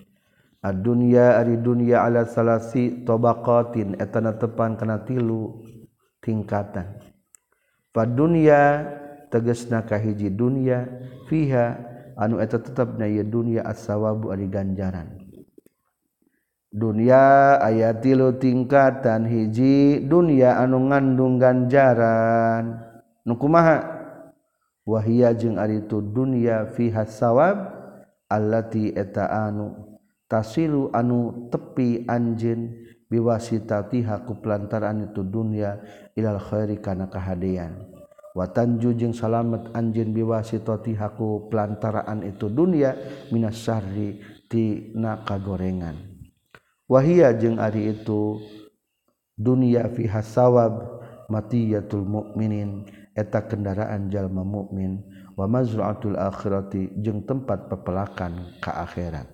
dunia 0.72 1.36
ari 1.36 1.60
dunia 1.60 2.08
alat 2.08 2.32
salasi 2.32 3.04
tobakotin 3.04 4.00
etana 4.00 4.32
tepan 4.32 4.80
kana 4.80 5.04
tilu 5.04 5.60
tingkatan. 6.24 7.04
Pad 7.92 8.16
dunia 8.16 8.88
teges 9.28 9.68
nakah 9.68 10.00
hiji 10.00 10.32
dunia 10.32 10.88
fiha 11.28 11.76
anu 12.16 12.40
eta 12.40 12.56
tetap 12.62 12.96
na 12.96 13.04
dunya 13.04 13.24
dunia 13.26 13.60
as-sawabu 13.68 14.32
ari 14.32 14.48
ganjaran. 14.48 15.20
Dunia 16.74 17.54
ayat 17.60 18.00
tilu 18.02 18.34
tingkatan 18.40 19.28
hiji 19.28 20.00
dunia 20.00 20.58
anu 20.58 20.90
ngandung 20.90 21.36
ganjaran. 21.36 22.80
Nukumaha 23.22 23.84
wahia 24.88 25.36
jeung 25.36 25.60
ari 25.60 25.84
itu 25.84 26.00
dunia 26.00 26.72
fiha 26.72 27.04
sawab 27.04 27.68
allati 28.26 28.90
eta 28.90 29.28
anu 29.28 29.93
tasilu 30.34 30.90
anu 30.90 31.46
tepi 31.46 32.10
anjin 32.10 32.74
biwasitatiha 33.06 34.26
ku 34.26 34.42
pelantaran 34.42 35.06
itu 35.06 35.22
dunia 35.22 35.78
ilal 36.18 36.42
khairi 36.42 36.82
kana 36.82 37.06
kahadean 37.06 37.86
watanju 38.34 38.98
jeung 38.98 39.14
salamet 39.14 39.70
anjeun 39.70 40.10
biwasitatiha 40.10 41.14
ku 41.14 41.46
pelantaraan 41.46 42.26
itu 42.26 42.50
dunia 42.50 42.98
minas 43.30 43.62
syarri 43.62 44.18
tina 44.50 45.22
kagorengan 45.22 45.94
wahia 46.90 47.30
jeung 47.38 47.62
ari 47.62 47.94
itu 47.94 48.42
dunia 49.38 49.86
fi 49.86 50.10
hasawab 50.10 50.98
matiyatul 51.30 52.02
mukminin 52.02 52.90
eta 53.14 53.46
kendaraan 53.46 54.10
jalma 54.10 54.42
mukmin 54.42 54.98
wa 55.38 55.46
mazra'atul 55.46 56.18
akhirati 56.18 56.90
jeung 56.98 57.22
tempat 57.22 57.70
pepelakan 57.70 58.58
ka 58.58 58.82
akhirat 58.82 59.33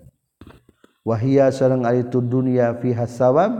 wahia 1.05 1.49
sareng 1.49 1.89
ari 1.89 2.07
tu 2.09 2.21
dunya 2.21 2.77
fiha 2.77 3.09
sawab 3.09 3.53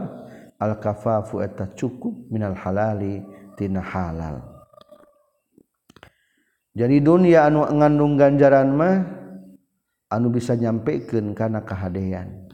al 0.61 0.77
kafafu 0.77 1.41
eta 1.41 1.73
cukup 1.73 2.29
minal 2.29 2.57
halali 2.57 3.25
tina 3.57 3.81
halal. 3.81 4.45
Jadi 6.77 7.03
dunia 7.03 7.51
anu 7.51 7.67
ngandung 7.67 8.15
ganjaran 8.15 8.71
mah 8.71 8.97
anu 10.13 10.31
bisa 10.31 10.55
nyampekeun 10.55 11.35
kana 11.35 11.67
kahadean 11.67 12.47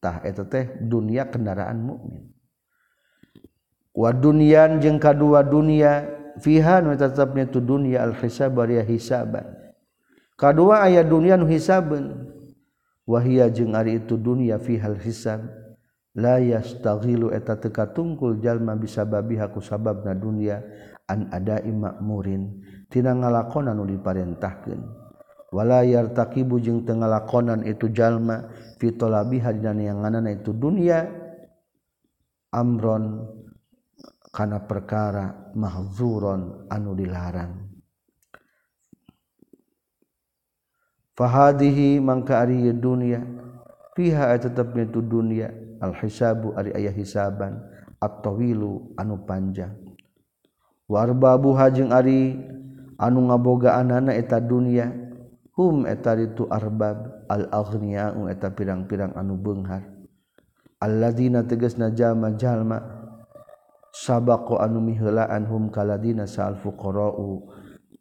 tah 0.00 0.24
eta 0.24 0.48
teh 0.48 0.64
dunia 0.80 1.28
kendaraan 1.28 1.82
mukmin. 1.82 2.32
Wa 3.94 4.10
dunyan 4.10 4.82
jeung 4.82 4.98
kadua 4.98 5.46
dunia 5.46 6.08
fiha 6.42 6.82
nu 6.82 6.98
tetepnya 6.98 7.46
tu 7.46 7.62
dunia 7.62 8.02
al 8.02 8.16
hisab 8.18 8.58
hisaban. 8.66 9.54
Kadua 10.34 10.82
aya 10.82 11.06
dunia 11.06 11.38
nu 11.38 11.46
hisabeun 11.46 12.33
wahia 13.04 13.48
jeung 13.52 13.76
ari 13.76 14.00
itu 14.00 14.16
dunia 14.16 14.56
fihal 14.60 14.96
hisan 15.00 15.48
la 16.14 16.38
yastaghilu 16.40 17.34
eta 17.34 17.58
teka 17.58 17.92
tungkul 17.92 18.38
jalma 18.40 18.78
bisa 18.78 19.04
babi 19.04 19.36
haku 19.36 19.60
sababna 19.60 20.14
dunia 20.14 20.62
an 21.10 21.28
adai 21.32 21.68
makmurin. 21.68 22.62
Tina 22.88 23.12
ngalakonan 23.12 23.74
nu 23.76 23.84
diparentahkeun. 23.84 24.80
Wala 25.54 25.86
yartaqibu 25.86 26.58
jeung 26.58 26.82
teu 26.82 26.98
ngalakonan 26.98 27.62
itu 27.66 27.90
jalma 27.90 28.50
fi 28.78 28.90
dinan 28.90 29.78
yang 29.78 30.02
nganana 30.02 30.34
itu 30.34 30.50
dunia 30.50 31.06
amron 32.50 33.22
kana 34.34 34.66
perkara 34.66 35.54
mahzuron 35.54 36.66
anu 36.70 36.94
dilarang. 36.98 37.73
fahadihi 41.14 41.98
mangka 42.02 42.42
ari 42.42 42.70
dunia 42.74 43.22
fiha 43.98 44.34
tetap 44.38 44.74
itu 44.74 44.98
dunia 45.02 45.50
al 45.78 45.94
hisabu 45.94 46.54
ari 46.58 46.74
ayah 46.74 46.94
hisaban 46.94 47.62
at-tawilu 48.02 48.94
anu 48.98 49.22
panjang 49.22 49.74
warbabu 50.90 51.54
hajeng 51.54 51.94
ari 51.94 52.36
anu 52.98 53.30
ngabogaan 53.30 53.90
anak 53.90 54.26
eta 54.26 54.38
dunia 54.38 55.04
hum 55.54 55.86
eta 55.86 56.18
itu 56.18 56.46
arbab 56.50 57.26
al 57.30 57.48
aghnia 57.50 58.12
eta 58.30 58.50
pirang-pirang 58.52 59.14
anu 59.14 59.38
benghar. 59.38 59.82
Alladzina 60.82 61.46
tegasna 61.46 61.94
jalma 61.94 62.36
jalma 62.36 62.78
sabaqo 63.94 64.60
anu 64.60 64.82
miheulaan 64.84 65.48
hum 65.48 65.72
kaladina 65.72 66.28
sal 66.28 66.58
fuqara'u 66.60 67.48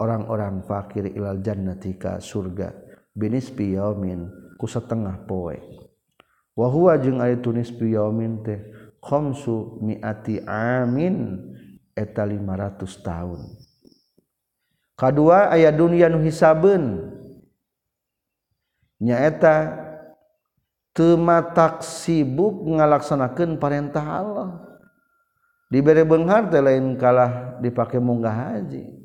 orang-orang 0.02 0.66
fakir 0.66 1.08
ilal 1.14 1.40
jannati 1.40 1.96
ka 1.96 2.20
surga. 2.20 2.83
binis 3.14 3.50
piyamin 3.54 4.30
ku 4.58 4.66
setengah 4.66 5.26
poe. 5.30 5.58
Wa 6.54 6.70
huwa 6.70 6.98
jeung 7.02 7.22
ari 7.22 7.42
tunis 7.42 7.74
piyamin 7.74 8.46
teh 8.46 8.62
khamsu 9.02 9.82
miati 9.82 10.42
amin 10.46 11.42
eta 11.98 12.26
500 12.26 12.78
tahun. 13.02 13.42
Kadua 14.94 15.50
aya 15.50 15.74
dunia 15.74 16.10
nu 16.10 16.22
hisabeun. 16.22 17.10
Nyaeta 19.02 19.82
teu 20.94 21.18
matak 21.18 21.82
sibuk 21.82 22.62
ngalaksanakeun 22.70 23.58
perintah 23.58 24.06
Allah. 24.06 24.50
Dibere 25.74 26.06
beunghar 26.06 26.54
teh 26.54 26.62
lain 26.62 26.94
kalah 27.02 27.58
dipake 27.58 27.98
munggah 27.98 28.32
haji. 28.32 29.03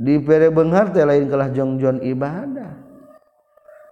dibere 0.00 0.48
Benghar 0.48 0.88
teh 0.96 1.04
lain 1.04 1.28
kalah 1.28 1.52
jongjon 1.52 2.00
ibadah. 2.00 2.72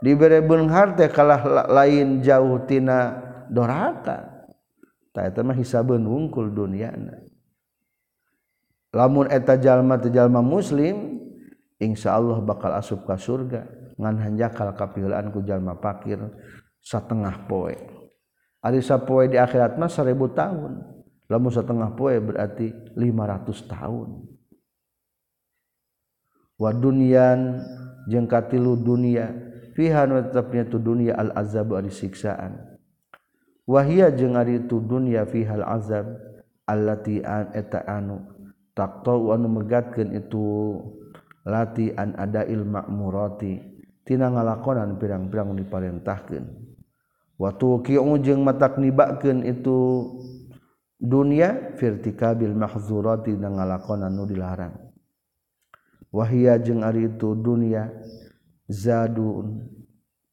Dibere 0.01 0.41
Benghar 0.41 0.97
teh 0.97 1.13
kalah 1.13 1.69
lain 1.69 2.25
jauh 2.25 2.65
tina 2.65 3.21
doraka. 3.53 4.49
Tak 5.13 5.37
eta 5.37 5.41
mah 5.45 5.57
hisabeun 5.57 6.09
wungkul 6.09 6.49
dunyana 6.49 7.29
lamun 8.93 9.29
eta 9.29 9.59
jalma 9.61 10.01
teh 10.01 10.13
jalma 10.13 10.41
muslim 10.41 11.21
insyaallah 11.79 12.41
bakal 12.45 12.73
asup 12.77 13.05
ka 13.05 13.19
surga. 13.19 13.67
Ngan 13.99 14.15
hanjakal 14.23 14.71
kapilaan 14.79 15.35
ku 15.35 15.43
jalma 15.43 15.75
pakir 15.75 16.23
satengah 16.79 17.51
poe. 17.51 17.75
Ari 18.63 18.79
sapoe 18.79 19.27
di 19.27 19.39
akhirat 19.39 19.75
mah 19.75 19.91
1000 19.91 20.15
tahun. 20.35 20.73
Lamun 21.27 21.51
satengah 21.51 21.99
poe 21.99 22.15
berarti 22.23 22.71
500 22.95 23.67
tahun. 23.67 24.38
wa 26.59 26.75
dunyan 26.75 27.63
jeung 28.11 28.27
katilu 28.27 28.75
dunya 28.75 29.31
fiha 29.79 30.05
tetapnya 30.05 30.67
tu 30.67 30.83
dunya 30.83 31.15
al 31.15 31.33
azab 31.39 31.79
ari 31.79 31.95
siksaan 31.95 32.77
wahia 33.65 34.11
jeung 34.11 34.35
ari 34.35 34.67
tu 34.67 34.83
dunya 34.83 35.23
fiha 35.23 35.63
al 35.63 35.67
azab 35.79 36.07
allati 36.69 37.25
an 37.25 37.49
eta 37.57 37.81
anu. 37.89 38.21
Taqta 38.77 39.11
anu 39.11 39.51
megatkeun 39.51 40.15
itu 40.15 40.79
lati 41.43 41.91
an 41.99 42.15
ada 42.15 42.47
il 42.47 42.63
ma'murati. 42.63 43.59
Tina 44.07 44.31
ngalakonan 44.31 44.97
pirang-pirang 45.03 45.53
diparentahkeun 45.59 46.45
wa 47.43 47.51
tuqiu 47.59 48.03
jeung 48.23 48.47
mataknibakeun 48.47 49.43
itu 49.45 49.79
dunya 50.95 51.75
firtikabil 51.75 52.55
mahzurati 52.55 53.35
nang 53.35 53.59
ngalakonan 53.59 54.15
nu 54.15 54.25
dilarang. 54.31 54.88
wahia 56.15 56.57
jeung 56.61 56.85
ari 56.85 57.09
itu 57.09 57.33
dunia 57.37 57.89
zadun 58.69 59.65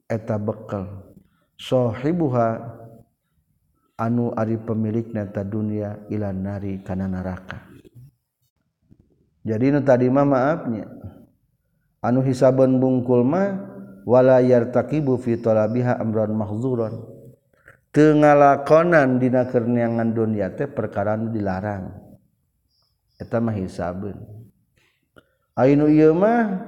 eta 0.08 0.36
bekal. 0.40 1.04
Sohibuha 1.56 2.60
anu 3.96 4.36
ari 4.36 4.60
pemilik 4.60 5.08
neta 5.16 5.48
dunia 5.48 6.04
ilan 6.12 6.44
nari 6.44 6.84
kana 6.84 7.08
neraka 7.08 7.64
jadi 9.46 9.78
nu 9.78 9.80
tadi 9.86 10.10
mah 10.10 10.26
maafnya 10.26 10.90
anu 12.02 12.26
hisaban 12.26 12.82
bungkul 12.82 13.22
mah 13.22 13.62
wala 14.10 14.42
yartaqibu 14.42 15.22
fi 15.22 15.38
talabiha 15.38 16.02
amran 16.02 16.34
mahzuran. 16.34 17.14
Teu 17.94 18.12
ngalakonan 18.12 19.24
dina 19.24 19.48
kerniangan 19.48 20.12
dunia 20.12 20.52
dunya 20.52 20.58
teh 20.58 20.68
perkara 20.68 21.16
nu 21.16 21.32
dilarang. 21.32 21.94
Eta 23.16 23.40
mah 23.40 23.56
hisabeun. 23.56 24.45
Ainu 25.56 25.88
ieu 25.88 26.12
mah 26.12 26.68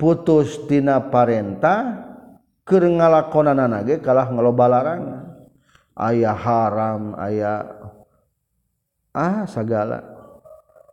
putus 0.00 0.56
tina 0.64 0.96
parentah 0.98 2.00
keur 2.64 2.88
ngalakonanna 2.88 3.84
ge 3.84 4.00
kalah 4.00 4.32
ngaloba 4.32 4.64
larangan. 4.66 5.24
Aya 5.96 6.32
haram, 6.32 7.16
aya 7.16 7.64
ah 9.12 9.44
segala. 9.48 10.00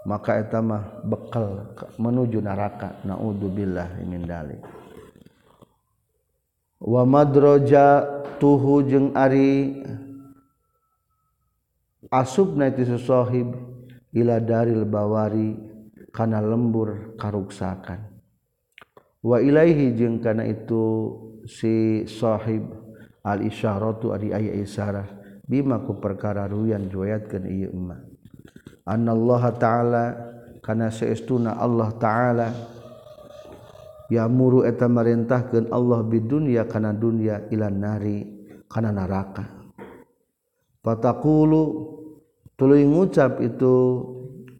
Maka 0.03 0.39
eta 0.43 0.59
mah 0.59 0.99
bekal 1.07 1.75
menuju 1.95 2.43
neraka. 2.43 2.99
Naudzubillah 3.07 4.03
min 4.03 4.27
dalik. 4.27 4.59
Wa 6.83 7.07
madroja 7.07 8.03
tuhu 8.35 8.83
jeung 8.83 9.15
ari 9.15 9.79
asubna 12.11 12.67
itu 12.67 12.83
ila 14.11 14.43
daril 14.43 14.83
bawari 14.83 15.72
kana 16.13 16.37
lembur 16.39 17.17
karuksakan. 17.17 18.13
Wa 19.25 19.41
ilaihi 19.41 19.97
jeung 19.97 20.21
kana 20.21 20.45
itu 20.45 21.09
si 21.49 22.05
sahib 22.05 22.69
al 23.25 23.41
isyaratu 23.41 24.13
ari 24.13 24.29
aya 24.29 24.53
isyarah 24.61 25.09
bima 25.43 25.81
ku 25.81 25.97
perkara 25.97 26.45
ruyan 26.45 26.85
riwayatkeun 26.85 27.43
ieu 27.49 27.73
emma. 27.73 27.97
Annallaha 28.85 29.49
ta'ala 29.57 30.05
kana 30.61 30.93
saestuna 30.93 31.57
Allah 31.57 31.89
ta'ala 31.97 32.47
yamuru 34.11 34.67
eta 34.67 34.85
marintahkeun 34.91 35.73
Allah 35.73 36.05
bidunya 36.05 36.67
kana 36.69 36.93
dunya 36.93 37.47
ila 37.49 37.73
nari 37.73 38.27
kana 38.69 38.93
neraka. 38.93 39.49
Fataqulu 40.83 41.63
tuluy 42.59 42.83
ngucap 42.83 43.39
itu 43.39 43.75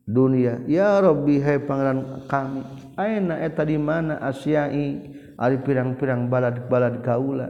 dunia. 0.03 0.61
Ya 0.67 0.99
Robbi 0.99 1.39
hai 1.39 1.59
pangeran 1.63 2.27
kami 2.27 2.61
aina 2.99 3.39
eta 3.41 3.63
di 3.63 3.79
mana 3.79 4.19
asyai? 4.21 5.11
Ari 5.33 5.65
pirang-pirang 5.65 6.29
balad-balad 6.29 7.01
kaula. 7.01 7.49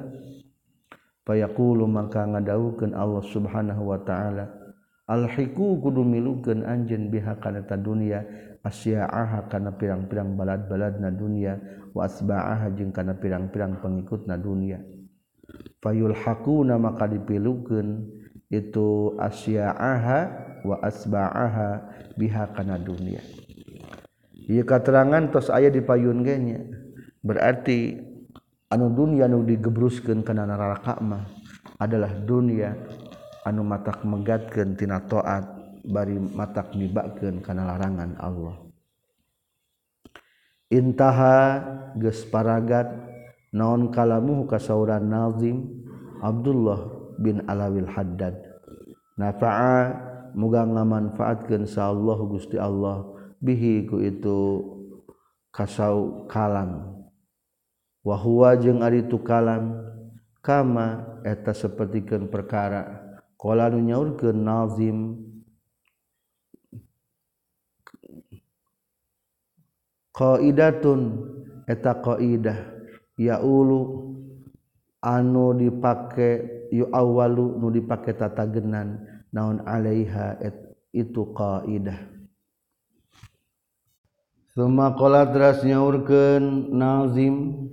Payakulu 1.28 1.84
maka 1.84 2.24
ngadaukeun 2.24 2.96
Allah 2.96 3.24
Subhanahu 3.28 3.92
wa 3.92 4.00
taala 4.08 4.64
alhiku 5.08 5.84
kudu 5.84 6.04
milukeun 6.04 6.64
anjeun 6.64 7.12
biha 7.12 7.40
kana 7.44 7.64
ta 7.68 7.76
dunya 7.76 8.24
asyaaha 8.64 9.52
kana 9.52 9.76
pirang-pirang 9.76 10.40
balad-baladna 10.40 11.12
dunya 11.12 11.60
wa 11.92 12.08
asba'aha 12.08 12.72
jeung 12.76 12.96
kana 12.96 13.20
pirang-pirang 13.20 13.84
pengikutna 13.84 14.40
dunya 14.40 14.80
fayulhaquna 15.84 16.80
maka 16.80 17.12
dipilukeun 17.12 18.08
itu 18.54 19.18
Asyaha 19.18 20.20
wa 20.62 20.78
asbaaha 20.86 21.90
bihakana 22.14 22.78
dunia. 22.78 23.26
Ieu 24.46 24.62
katerangan 24.62 25.34
tos 25.34 25.50
aya 25.50 25.74
di 25.74 25.82
payun 25.82 26.22
berarti 27.26 27.98
anu 28.70 28.94
dunia 28.94 29.26
anu 29.26 29.42
digebruskeun 29.42 30.22
kana 30.22 30.46
neraka 30.46 31.00
mah 31.02 31.26
adalah 31.82 32.14
dunia 32.14 32.78
anu 33.48 33.66
matak 33.66 34.06
megatkeun 34.06 34.78
tina 34.78 35.02
taat 35.02 35.48
bari 35.84 36.16
matak 36.16 36.76
nibakeun 36.78 37.42
kana 37.42 37.74
larangan 37.74 38.14
Allah. 38.22 38.56
Intaha 40.74 41.38
geus 41.98 42.26
paragat 42.28 42.90
naon 43.54 43.94
kalamuhu 43.94 44.50
kasauran 44.50 45.06
nazim 45.06 45.86
Abdullah 46.24 47.03
bin 47.20 47.46
alawil 47.50 47.90
haddad. 47.90 48.38
Nafa'a 49.20 49.94
muga 50.34 50.66
ngamanfaatkeun 50.66 51.70
sa 51.70 51.94
Allah 51.94 52.18
Gusti 52.26 52.58
Allah. 52.58 53.06
Bihi 53.44 53.86
ku 53.86 54.00
itu 54.00 54.64
kasau 55.54 56.26
kalam. 56.32 56.98
Wa 58.02 58.16
huwa 58.18 58.58
jeung 58.58 58.82
ari 58.82 59.06
tu 59.06 59.22
kalam. 59.22 59.78
Kama 60.44 61.20
eta 61.24 61.56
sapertikeun 61.56 62.28
perkara. 62.28 63.04
Qala 63.40 63.68
nu 63.72 63.84
nyaurkeun 63.84 64.40
nazim. 64.44 65.20
Qaidatun 70.16 71.02
eta 71.68 71.96
qaidah. 72.00 72.60
Ya 73.20 73.38
ulu 73.44 74.10
anu 75.04 75.54
dipake 75.54 76.63
yu 76.74 76.90
awalu 76.90 77.62
nu 77.62 77.70
dipake 77.70 78.18
tatagenan 78.18 79.06
naon 79.30 79.62
alaiha 79.62 80.42
et, 80.42 80.58
itu 80.90 81.30
qaidah. 81.38 82.10
Suma 84.54 84.94
qala 84.98 85.30
teras 85.30 85.62
nyaurkeun 85.66 86.74
Nazim 86.74 87.70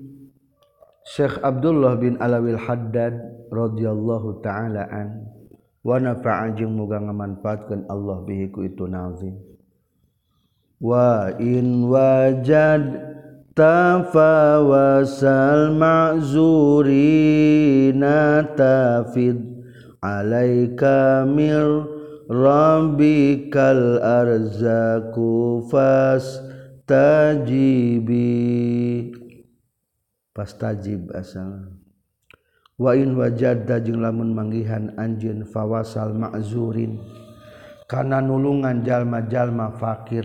Syekh 1.05 1.41
Abdullah 1.41 1.97
bin 1.97 2.17
Alawil 2.21 2.61
Haddad 2.61 3.17
radhiyallahu 3.53 4.41
taala 4.41 4.89
an 4.89 5.29
wa 5.85 5.97
nafa'a 6.01 6.57
jeung 6.57 6.77
muga 6.77 7.01
ngamanfaatkeun 7.01 7.89
Allah 7.89 8.25
bihi 8.25 8.49
ku 8.53 8.65
itu 8.65 8.85
Nazim. 8.89 9.37
Wa 10.81 11.37
in 11.37 11.89
wajad 11.93 12.85
tafawasal 13.61 15.21
ma'zurina 15.77 16.81
tafid. 18.57 19.37
Alaika 20.01 21.29
mir 21.29 21.85
rabbikal 22.25 24.01
arzaku 24.01 25.61
fas 25.69 26.41
tajibi 26.89 28.33
pastajib 30.33 31.13
asal. 31.13 31.77
Wa 32.81 32.97
in 32.97 33.13
wajadda 33.13 33.85
jeung 33.85 34.01
lamun 34.01 34.33
manggihan 34.33 34.97
anjeun 34.97 35.45
fawasal 35.45 36.17
ma'zurin. 36.17 36.97
Kana 37.85 38.25
nulungan 38.25 38.81
jalma-jalma 38.81 39.77
fakir. 39.77 40.25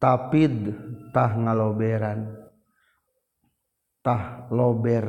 Tapid 0.00 0.72
tah 1.12 1.36
ngaloberan. 1.36 2.42
Tah 4.02 4.50
lober 4.50 5.06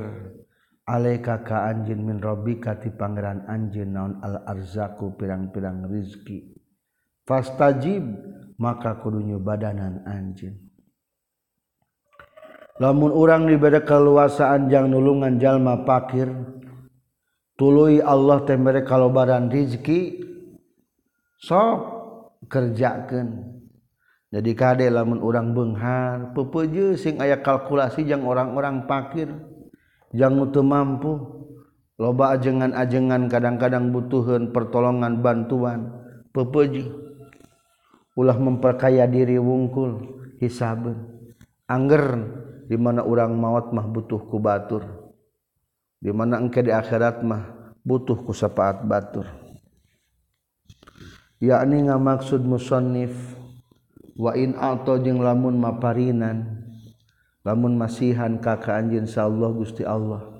aleka 0.85 1.41
ka 1.41 1.65
anjin 1.65 2.05
min 2.05 2.21
robika 2.21 2.77
ti 2.77 2.93
pangeran 2.93 3.49
anjin 3.49 3.95
naon 3.95 4.21
al-arzaku 4.21 5.17
pirang-pirang 5.17 5.89
rizki. 5.89 6.53
Fastajib 7.25 8.03
maka 8.61 9.01
kudunya 9.01 9.41
badanan 9.41 10.05
anjin 10.05 10.73
lamun 12.81 13.13
urang 13.13 13.45
dibeda 13.45 13.85
keluasaan 13.85 14.69
jang 14.71 14.89
nulungan 14.89 15.37
jalma 15.37 15.85
pakir 15.85 16.29
tului 17.59 18.01
Allah 18.01 18.41
teh 18.47 18.57
mere 18.57 18.81
kalobaran 18.81 19.51
rizki 19.51 20.21
sok 21.37 21.79
kerjakan 22.49 23.61
jadi 24.33 24.51
kade 24.57 24.89
lamun 24.89 25.21
orang 25.21 25.53
benghar 25.53 26.33
pepeje 26.33 26.97
sing 26.97 27.21
aya 27.21 27.37
kalkulasi 27.37 28.01
jang 28.01 28.25
orang-orang 28.25 28.89
pakir 28.89 29.29
jang 30.09 30.41
teu 30.49 30.65
mampu. 30.65 31.45
Loba 31.93 32.33
ajengan-ajengan 32.33 33.29
kadang-kadang 33.29 33.93
butuhan 33.93 34.49
pertolongan 34.49 35.21
bantuan 35.21 35.93
pepeje. 36.33 36.89
Ulah 38.17 38.33
memperkaya 38.33 39.05
diri 39.05 39.37
wungkul 39.37 40.01
hisaben 40.41 41.13
angger 41.69 42.17
di 42.65 42.73
mana 42.73 43.05
orang 43.05 43.37
maut 43.37 43.69
mah 43.69 43.85
butuh 43.85 44.25
ku 44.25 44.41
batur. 44.41 45.13
Di 46.01 46.09
mana 46.09 46.41
engke 46.41 46.65
di 46.65 46.73
akhirat 46.73 47.21
mah 47.21 47.77
butuh 47.85 48.17
ku 48.25 48.33
sapaat 48.33 48.81
batur. 48.89 49.29
Yakni 51.37 51.85
ngamaksud 51.85 52.41
musannif. 52.41 53.42
wain 54.13 54.53
atau 54.57 55.01
jeung 55.01 55.21
lamun 55.21 55.57
maparinan 55.57 56.65
lamun 57.41 57.75
masihan 57.75 58.39
kaka 58.39 58.77
anjin 58.77 59.09
Allah 59.17 59.51
Gusti 59.51 59.83
Allah. 59.83 60.33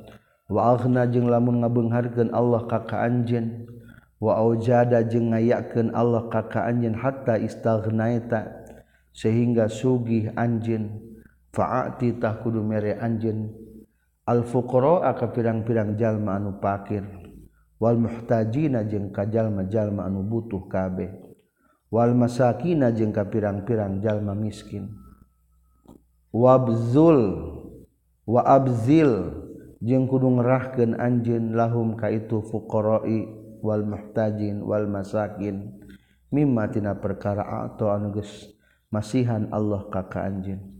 Wana 0.51 1.07
jeung 1.07 1.31
lamun 1.31 1.63
ngabeungharkeun 1.63 2.36
Allah 2.36 2.67
kakak 2.67 2.99
anjin 2.99 3.65
wajada 4.19 5.01
jeung 5.07 5.31
ngayakeun 5.31 5.95
Allah 5.95 6.27
kaka 6.27 6.67
anjin 6.67 6.93
hatta 6.93 7.39
istaghnaita 7.39 8.51
sehingga 9.15 9.71
sugih 9.71 10.36
anjin 10.36 10.99
faatitah 11.55 12.43
kudu 12.43 12.59
mere 12.59 12.99
anjin 12.99 13.55
al-fuqara 14.27 15.15
aka 15.15 15.31
pirang-pirang 15.31 15.95
jalma 15.95 16.36
anu 16.38 16.59
pakir 16.59 17.07
wal 17.79 17.95
muhtajina 17.95 18.83
jeung 18.83 19.15
ka 19.15 19.23
jalma-jalma 19.23 20.05
anu 20.05 20.27
butuh 20.27 20.67
kabeh. 20.67 21.22
Wal 21.93 22.17
masakina 22.17 22.89
jeung 22.89 23.13
ka 23.13 23.29
pirang-pirang 23.29 24.01
jalma 24.01 24.34
miskin. 24.34 24.89
Wabzul 26.34 27.53
wa 28.25 28.41
abzil 28.41 29.29
jeung 29.77 30.10
kudu 30.10 30.41
ngerahkeun 30.41 30.97
anjeun 30.97 31.53
lahum 31.53 31.93
ka 31.93 32.10
itu 32.10 32.41
fuqara'i 32.41 33.29
wal 33.62 33.86
muhtajin 33.86 34.65
wal 34.65 34.89
masakin 34.89 35.77
mimma 36.34 36.73
tina 36.73 36.97
perkara 36.97 37.69
atau 37.69 37.93
anu 37.93 38.10
geus 38.17 38.49
masihan 38.89 39.45
Allah 39.53 39.86
ka 39.93 40.10
ka 40.10 40.25
anjeun. 40.25 40.73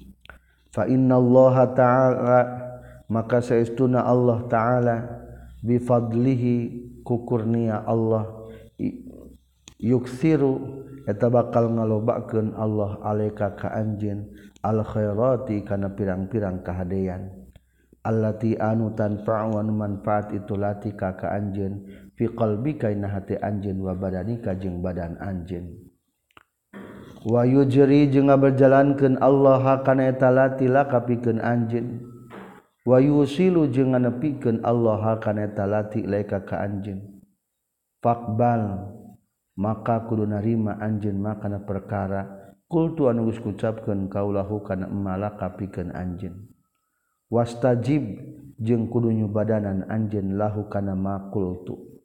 Fa 0.74 0.90
Allah 0.90 1.56
ta'ala 1.78 2.40
maka 3.06 3.38
saestuna 3.46 4.02
Allah 4.02 4.50
ta'ala 4.50 4.98
bi 5.62 5.78
fadlihi 5.78 6.82
kukurnia 7.06 7.86
Allah 7.86 8.50
yuksiru 9.78 10.83
eta 11.04 11.28
bakal 11.28 11.72
ngalobakeun 11.76 12.56
Allah 12.56 13.00
alaika 13.04 13.56
ka 13.60 13.76
anjeun 13.76 14.32
alkhairati 14.64 15.68
kana 15.68 15.92
pirang-pirang 15.92 16.64
kahadean. 16.64 17.44
Allati 18.04 18.60
anu 18.60 18.92
tanfa'u 18.92 19.56
wa 19.56 19.64
manfaat 19.64 20.36
itu 20.36 20.60
lati 20.60 20.92
ka 20.92 21.16
anjeun 21.24 21.88
fi 22.20 22.28
qalbika 22.28 22.92
ina 22.92 23.08
hati 23.08 23.40
anjeun 23.40 23.80
wa 23.80 23.96
badanika 23.96 24.56
jeung 24.60 24.84
badan 24.84 25.16
anjeun. 25.24 25.72
Wa 27.24 27.48
yujri 27.48 28.12
jeung 28.12 28.28
ngaberjalankeun 28.28 29.24
Allah 29.24 29.80
kana 29.88 30.12
eta 30.12 30.28
latila 30.28 30.84
kapikeun 30.92 31.40
anjeun. 31.40 32.04
Wa 32.84 33.00
yusilu 33.00 33.72
jeung 33.72 33.96
nganepikeun 33.96 34.60
Allah 34.68 35.16
kana 35.24 35.48
eta 35.48 35.64
lati 35.64 36.04
laika 36.04 36.44
ka 36.44 36.60
anjeun. 36.60 37.00
Faqbal. 38.04 39.00
Maka 39.58 40.06
kudu 40.06 40.26
narima 40.26 40.78
anjeun 40.82 41.18
makana 41.22 41.62
perkara. 41.62 42.42
Kultu 42.64 43.06
anu 43.06 43.30
geus 43.30 43.38
kucapkeun 43.38 44.10
kaulahu 44.10 44.66
kana 44.66 44.90
emala 44.90 45.38
kapikeun 45.38 45.94
anjeun 45.94 46.50
wastajib 47.30 48.18
jeung 48.58 48.90
kudu 48.90 49.14
nyubadanan 49.14 49.86
anjeun 49.94 50.42
lahu 50.42 50.66
kana 50.74 50.98
makultu 50.98 52.02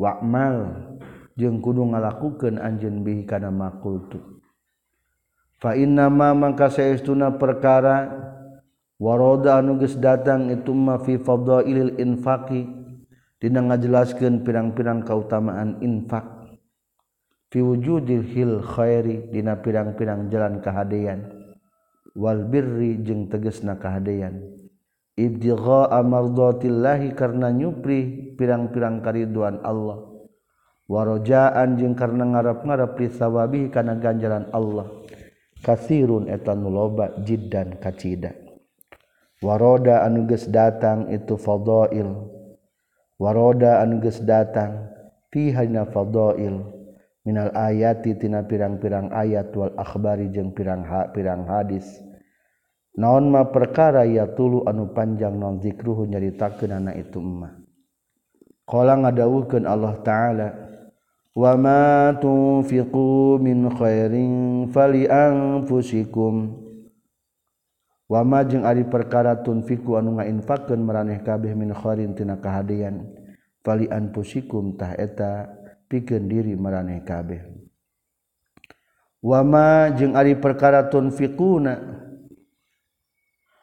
wa'mal 0.00 0.88
jeung 1.36 1.60
kudu 1.60 1.92
ngalakukeun 1.92 2.56
anjeun 2.56 3.04
bihi 3.04 3.28
kana 3.28 3.52
makultu 3.52 4.40
fa 5.60 5.76
inna 5.76 6.08
ma 6.08 6.32
mangka 6.32 6.72
saestuna 6.72 7.36
perkara 7.36 8.16
waroda 8.96 9.60
anu 9.60 9.76
geus 9.76 10.00
datang 10.00 10.48
itu 10.48 10.72
ma 10.72 11.04
fi 11.04 11.20
fadailil 11.20 12.00
infaqi. 12.00 12.80
Dina 13.42 13.60
ngajelaskeun 13.60 14.40
pirang-pirang 14.40 15.04
kautamaan 15.04 15.84
infak 15.84 16.31
fiwujudil 17.52 18.24
hil 18.32 18.64
khairi 18.64 19.28
dina 19.28 19.60
pirang-pirang 19.60 20.32
jalan 20.32 20.64
kahadean. 20.64 21.28
Wal 22.16 22.48
birri 22.48 22.98
jeung 23.04 23.28
tegesna 23.28 23.76
kahadean. 23.76 24.40
Ibtigha 25.12 25.92
amardatillahi 25.92 27.12
karena 27.12 27.52
nyupri 27.52 28.32
pirang-pirang 28.40 29.04
kariduan 29.04 29.60
Allah. 29.60 30.08
Warojaan 30.88 31.76
jeung 31.76 31.92
karena 31.92 32.24
ngarap-ngarap 32.32 32.96
li 32.96 33.08
sawabi 33.12 33.68
kana 33.68 34.00
ganjaran 34.00 34.48
Allah. 34.56 34.88
Kasirun 35.60 36.26
eta 36.32 36.56
nu 36.56 36.72
loba 36.72 37.20
jiddan 37.22 37.76
kacida. 37.78 38.34
Waroda 39.42 40.06
anu 40.06 40.30
geus 40.30 40.46
datang 40.46 41.10
itu 41.10 41.34
fadail 41.34 42.14
waroda 43.18 43.82
anu 43.82 43.98
geus 43.98 44.22
datang 44.22 44.86
fi 45.34 45.50
hadina 45.50 45.82
fadail 45.82 46.81
minal 47.22 47.54
ayati 47.54 48.18
tina 48.18 48.42
pirang-pirang 48.42 49.14
ayat 49.14 49.54
wal 49.54 49.70
akhbari 49.78 50.30
jeung 50.34 50.50
pirang 50.50 50.82
ha, 50.82 51.06
pirang 51.14 51.46
hadis. 51.46 51.86
Naon 52.92 53.32
ma 53.32 53.48
perkara 53.48 54.04
ya 54.04 54.28
tulu 54.28 54.68
anu 54.68 54.92
panjang 54.92 55.32
non 55.32 55.62
zikruhu 55.62 56.04
nyaritakeun 56.04 56.76
ana 56.76 56.92
itu 56.92 57.24
mah 57.24 57.56
qala 58.68 59.00
ngadawuhkeun 59.00 59.64
Allah 59.64 59.96
taala 60.04 60.48
wa 61.32 61.52
ma 61.56 62.12
tunfiqu 62.20 63.40
min 63.40 63.72
khairin 63.72 64.68
fali 64.68 65.08
anfusikum. 65.08 66.60
Wa 68.12 68.20
ma 68.28 68.44
jeung 68.44 68.68
ari 68.68 68.84
perkara 68.84 69.40
tunfiqu 69.40 69.96
anu 69.96 70.20
ngainfakeun 70.20 70.84
maraneh 70.84 71.24
kabeh 71.24 71.56
min 71.56 71.72
khairin 71.72 72.12
tina 72.12 72.36
kahadian 72.36 73.08
fali 73.64 73.88
anfusikum 73.88 74.76
tah 74.76 74.92
eta. 75.00 75.61
pikeun 75.92 76.24
diri 76.32 76.56
maraneh 76.56 77.04
kabeh 77.04 77.44
wama 79.20 79.92
jeung 79.92 80.16
ari 80.16 80.32
perkara 80.40 80.88
tunfiquna. 80.88 82.00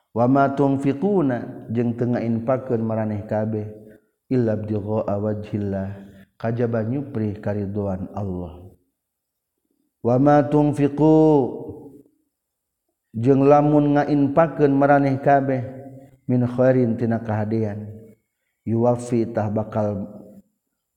Wama 0.09 0.57
tunfiquna 0.57 1.69
jeung 1.69 1.93
teu 1.93 2.09
ngainfakeun 2.09 2.81
maraneh 2.81 3.29
kabeh 3.29 3.69
illa 4.33 4.57
bidgha 4.57 5.05
wajhillah 5.05 6.01
kajaba 6.33 6.81
nyupri 6.81 7.37
kariduan 7.37 8.09
Allah. 8.17 8.73
Wama 10.01 10.49
tunfiqu 10.49 11.13
jeung 13.13 13.45
lamun 13.45 14.01
ngainfakeun 14.01 14.73
maraneh 14.73 15.21
kabeh 15.21 15.61
min 16.25 16.41
khairin 16.41 16.97
tina 16.97 17.21
kahadean 17.21 17.93
yuwafi 18.65 19.29
tah 19.29 19.45
bakal 19.53 20.09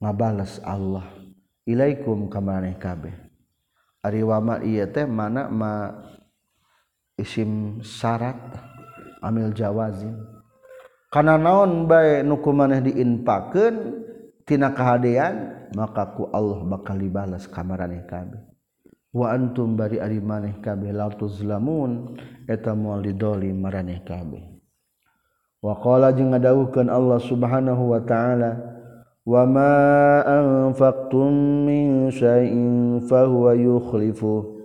ngabales 0.00 0.56
Allah. 0.64 1.21
ilaikum 1.66 2.26
kamaneh 2.26 2.76
kabeh. 2.78 3.14
Ari 4.02 4.22
wama 4.26 4.58
ieu 4.66 4.86
teh 4.90 5.06
mana 5.06 5.46
ma 5.46 5.94
isim 7.14 7.78
syarat 7.82 8.38
amil 9.22 9.54
jawazin. 9.54 10.18
Kana 11.12 11.38
naon 11.38 11.86
bae 11.86 12.24
nu 12.24 12.40
kumaneh 12.40 12.82
diinpakeun 12.82 13.74
tina 14.42 14.74
kahadean 14.74 15.68
maka 15.76 16.16
ku 16.16 16.26
Allah 16.34 16.64
bakal 16.66 16.98
dibalas 16.98 17.46
kamaraneh 17.46 18.02
kabeh. 18.08 18.42
Wa 19.12 19.36
antum 19.36 19.76
bari 19.76 20.00
ari 20.00 20.24
maneh 20.24 20.56
kabeh 20.64 20.88
la 20.88 21.12
tuzlamun 21.12 22.16
eta 22.48 22.72
moal 22.72 23.04
didoli 23.04 23.52
maraneh 23.52 24.00
kabeh. 24.02 24.40
Wa 25.62 25.78
qala 25.78 26.10
jeung 26.10 26.34
ngadawuhkeun 26.34 26.90
Allah 26.90 27.22
subhanahu 27.22 27.92
wa 27.94 28.00
ta'ala 28.02 28.50
wa 29.22 29.42
ma 29.46 29.72
anfaqtum 30.26 31.30
min 31.66 32.10
أنفقتم 32.10 33.06
fa 33.06 33.26
huwa 33.26 33.54
yukhlifu 33.54 34.58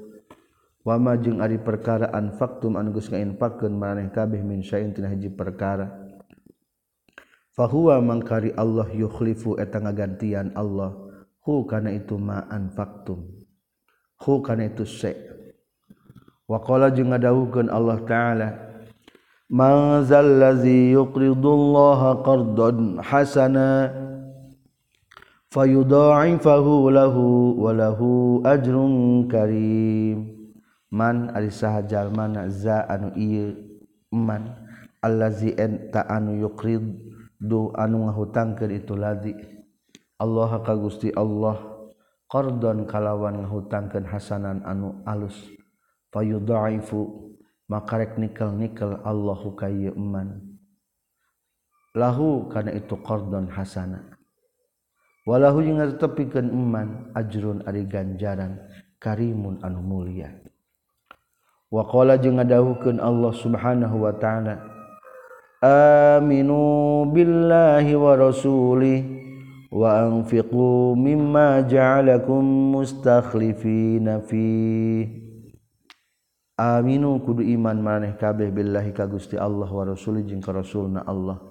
wa 0.81 0.95
ma 0.97 1.13
jeung 1.17 1.39
ari 1.43 1.61
perkara 1.61 2.09
anfaqtum 2.09 2.73
anu 2.77 2.95
geus 2.97 3.13
ngainfaqkeun 3.13 3.73
maraneh 3.75 4.09
kabeh 4.09 4.41
min 4.41 4.63
syai'in 4.65 4.93
tina 4.93 5.11
hiji 5.11 5.29
perkara. 5.29 5.91
Fa 7.53 7.65
huwa 7.65 7.97
mangkari 8.01 8.53
Allah 8.53 8.85
yukhlifu 8.93 9.57
eta 9.57 9.81
ngagantian 9.81 10.53
Allah. 10.53 10.93
Hu 11.41 11.65
kana 11.65 11.89
itu 11.89 12.15
ma 12.21 12.45
anfaqtum. 12.47 13.23
Hu 14.21 14.33
kana 14.45 14.69
itu 14.69 14.85
syai' 14.85 15.27
wa 16.47 16.63
qala 16.63 16.87
jeung 16.95 17.11
ngadawuhkeun 17.11 17.67
Allah 17.67 17.99
taala 18.07 18.49
man 19.51 20.07
zal 20.07 20.39
ladzi 20.39 20.95
yuqridullaha 20.95 22.23
qardan 22.23 23.03
hasana 23.03 23.91
fayudha'ifahu 25.57 26.93
lahu 26.93 27.57
wa 27.57 27.73
lahu 27.73 28.45
ajrun 28.45 29.25
karim. 29.25 30.37
Man 30.93 31.33
ari 31.33 31.49
sahajal 31.49 32.13
mana 32.13 32.45
za 32.47 32.85
anu 32.85 33.09
ieu 33.17 33.57
man 34.13 34.53
allazi 35.01 35.57
anta 35.57 36.05
anu 36.05 36.37
yuqrid 36.37 36.79
du 37.41 37.73
anu 37.73 38.05
ngahutangkeun 38.07 38.71
itu 38.71 38.93
ladzi 38.95 39.33
Allah 40.21 40.61
ka 40.61 40.77
Gusti 40.77 41.11
Allah 41.11 41.59
qardon 42.29 42.85
kalawan 42.85 43.41
ngahutangkeun 43.41 44.05
hasanan 44.05 44.61
anu 44.61 45.01
alus. 45.09 45.35
Fayudha'ifu 46.13 47.33
maka 47.67 47.99
rek 47.99 48.15
nikel-nikel 48.15 49.01
Allahu 49.03 49.57
ka 49.57 49.67
man. 49.97 50.55
Lahu 51.97 52.45
kana 52.47 52.71
itu 52.77 52.95
qardon 53.01 53.49
hasanah 53.51 54.16
walau 55.27 55.59
tepikeun 55.99 56.47
iman 56.55 57.11
ajrun 57.11 57.59
ari 57.67 57.83
ganjaran 57.83 58.63
karimun 58.95 59.59
anu 59.59 59.83
mulia. 59.83 60.31
Waqala 61.67 62.15
jeung 62.15 62.39
ngadahukeun 62.39 63.03
Allah 63.03 63.35
Subhanahu 63.35 64.07
wa 64.07 64.15
taala 64.15 64.63
aminu 65.59 67.03
billahi 67.11 67.91
wa 67.91 68.15
rasulih 68.15 69.03
wa 69.67 69.99
anfiqu 70.07 70.95
mimma 70.95 71.67
ja'alakum 71.67 72.71
mustakhlifina 72.71 74.23
fi. 74.23 74.47
Aminu 76.55 77.19
kudu 77.19 77.43
iman 77.59 77.77
maneh 77.77 78.15
kabeh 78.15 78.47
billahi 78.47 78.95
ka 78.95 79.03
Gusti 79.05 79.35
Allah 79.35 79.67
wa 79.67 79.83
rasulih 79.83 80.23
jeung 80.23 80.39
ka 80.39 80.55
rasulna 80.55 81.03
Allah. 81.03 81.46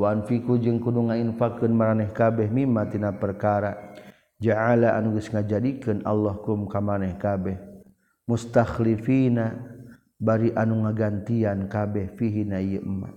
Wanfiku 0.00 0.56
jeung 0.56 0.80
kudu 0.80 1.12
ngainfakeun 1.12 1.76
maraneh 1.76 2.08
kabeh 2.16 2.48
mimma 2.48 2.88
tina 2.88 3.12
perkara. 3.12 3.92
Ja'ala 4.40 4.96
anu 4.96 5.12
geus 5.20 5.28
ngajadikeun 5.28 6.08
Allah 6.08 6.40
kum 6.40 6.64
ka 6.64 6.80
maneh 6.80 7.20
kabeh. 7.20 7.60
Mustakhlifina 8.24 9.60
bari 10.16 10.56
anu 10.56 10.88
ngagantian 10.88 11.68
kabeh 11.68 12.16
fihi 12.16 12.48
na 12.48 12.64
ieu 12.64 12.80
emma. 12.80 13.12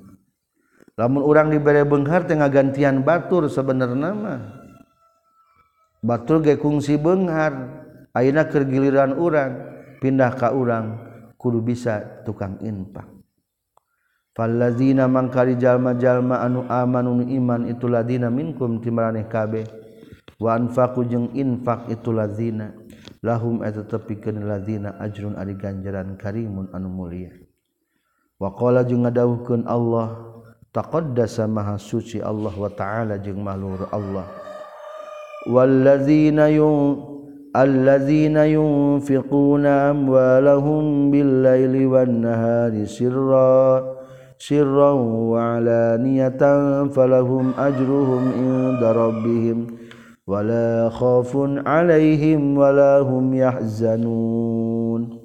Lamun 1.00 1.24
urang 1.24 1.48
dibere 1.56 1.88
beunghar 1.88 2.28
teh 2.28 2.36
ngagantian 2.36 3.00
batur 3.08 3.48
sebenarnya 3.48 4.12
mah. 4.12 4.42
Batur 6.04 6.44
ge 6.44 6.60
kungsi 6.60 7.00
beunghar 7.00 7.56
ayeuna 8.12 8.52
keur 8.52 8.68
giliran 8.68 9.16
urang 9.16 9.52
pindah 10.04 10.36
ka 10.36 10.52
urang 10.52 11.00
kudu 11.40 11.64
bisa 11.64 12.28
tukang 12.28 12.60
infak. 12.60 13.13
Falazina 14.34 15.06
mangkari 15.06 15.54
jalma-jalma 15.62 16.42
anu 16.42 16.66
amanun 16.66 17.30
iman 17.30 17.70
itu 17.70 17.86
ladina 17.86 18.34
minkum 18.34 18.82
timaraneh 18.82 19.30
kabeh 19.30 19.62
wa 20.42 20.58
anfaqu 20.58 21.06
jeung 21.06 21.30
infak 21.38 21.86
itu 21.94 22.10
ladina 22.10 22.74
lahum 23.22 23.62
eta 23.62 23.86
tepikeun 23.86 24.50
ladina 24.50 24.98
ajrun 24.98 25.38
ari 25.38 25.54
ganjaran 25.54 26.18
karimun 26.18 26.66
anu 26.74 26.90
mulia. 26.90 27.30
Wa 28.42 28.58
qala 28.58 28.82
jeung 28.82 29.06
ngadawuhkeun 29.06 29.70
Allah 29.70 30.18
taqaddasa 30.74 31.46
maha 31.46 31.78
suci 31.78 32.18
Allah 32.18 32.58
wa 32.58 32.74
ta'ala 32.74 33.22
jeung 33.22 33.38
malur 33.46 33.86
Allah. 33.94 34.26
Wallazina 35.46 36.50
yung 36.50 37.14
الذين 37.54 38.34
ينفقون 38.34 39.66
أموالهم 39.66 40.84
بالليل 41.14 41.86
والنهار 41.86 42.74
سرًّا 42.90 43.62
sirra 44.44 44.92
wa 44.92 45.56
alaniyatan 45.56 46.92
falahum 46.92 47.56
ajruhum 47.56 48.24
inda 48.36 48.92
rabbihim 48.92 49.72
wala 50.28 50.92
khaufun 50.92 51.64
alaihim 51.64 52.52
wala 52.52 53.08
hum 53.08 53.32
yahzanun 53.32 55.16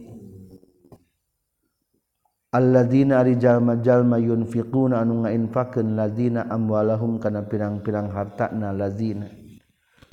alladzina 2.55 3.19
ari 3.19 3.35
jalma-jalma 3.35 4.23
yunfiquna 4.23 5.03
anu 5.03 5.27
ngainfakeun 5.27 5.99
ladzina 5.99 6.47
amwalahum 6.47 7.19
kana 7.19 7.43
pirang-pirang 7.43 8.14
hartana 8.14 8.71
ladzina 8.71 9.27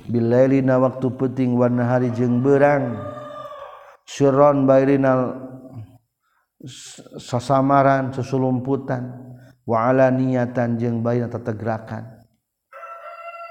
billailina 0.09 0.81
waktu 0.81 1.13
penting 1.13 1.53
warna 1.53 1.85
nahari 1.85 2.09
jeung 2.09 2.41
beurang 2.41 2.97
syurron 4.09 4.65
bairinal 4.65 5.45
sasamaran 7.21 8.11
susulumputan 8.11 9.09
waala 9.65 10.09
niatan 10.09 10.77
jeung 10.81 11.05
bayi 11.05 11.21
tetegerakan 11.29 12.25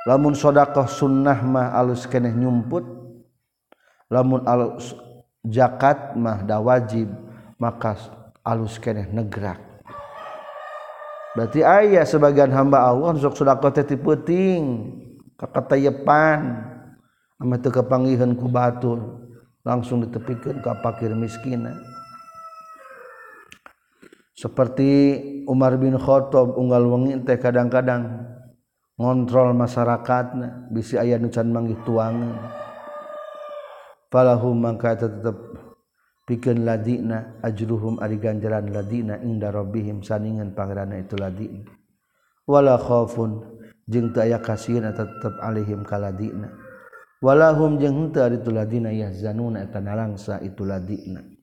lamun 0.05 0.37
shodaqoh 0.37 0.87
sunnah 0.87 1.39
mah 1.43 1.73
alus 1.79 2.05
keneh 2.05 2.35
nyumput 2.35 2.85
lamun 4.13 4.45
alus 4.45 4.93
jakat 5.45 6.17
mah 6.17 6.45
dah 6.45 6.61
wajib 6.61 7.09
maka 7.61 7.97
alus 8.45 8.77
keneh 8.77 9.09
negrak. 9.09 9.61
Berarti 11.35 11.67
ayah 11.67 12.07
sebagian 12.07 12.53
hamba 12.55 12.87
Allah 12.87 13.19
sok 13.19 13.35
sodako 13.35 13.73
teh 13.75 13.85
puting 13.99 14.95
keketayepan 15.35 16.63
sama 17.35 17.59
teu 17.59 17.75
kepangiheun 17.75 18.39
ku 18.39 18.47
batur 18.47 19.27
langsung 19.67 20.07
ditepikan 20.07 20.63
ka 20.63 20.79
pakir 20.79 21.11
miskinan. 21.11 21.94
seperti 24.35 24.91
Umar 25.47 25.79
bin 25.79 25.95
Khattab 25.95 26.59
unggal 26.59 26.85
wengi 26.91 27.23
teh 27.23 27.39
kadang-kadang 27.39 28.27
ngontrol 28.99 29.55
masyarakat 29.55 30.27
bisi 30.71 30.99
ayah 30.99 31.19
nucan 31.19 31.51
manggih 31.51 31.79
tuang. 31.87 32.35
Falahum 34.11 34.63
maka 34.63 34.95
tetap 34.95 35.35
pikeun 36.23 36.63
ladina 36.63 37.43
ajruhum 37.43 37.99
ari 37.99 38.23
ganjaran 38.23 38.71
ladina 38.71 39.19
inda 39.19 39.51
rabbihim 39.51 40.07
saningan 40.07 40.55
pangeranna 40.55 41.03
itu 41.03 41.19
ladina. 41.19 41.67
Wala 42.47 42.79
khaufun 42.79 43.43
jeung 43.91 44.15
teu 44.15 44.23
aya 44.23 44.39
kasihan 44.39 44.95
tetep 44.95 45.35
alaihim 45.43 45.83
kaladina 45.83 46.49
walahum 47.21 47.77
jeung 47.81 48.09
henteu 48.09 48.23
ari 48.25 48.39
itu 48.41 48.53
ladina 48.53 48.95
yahzanuna 48.95 49.67
eta 49.67 49.83
nalangsa 49.83 50.39
itu 50.47 50.63
ladina. 50.63 51.34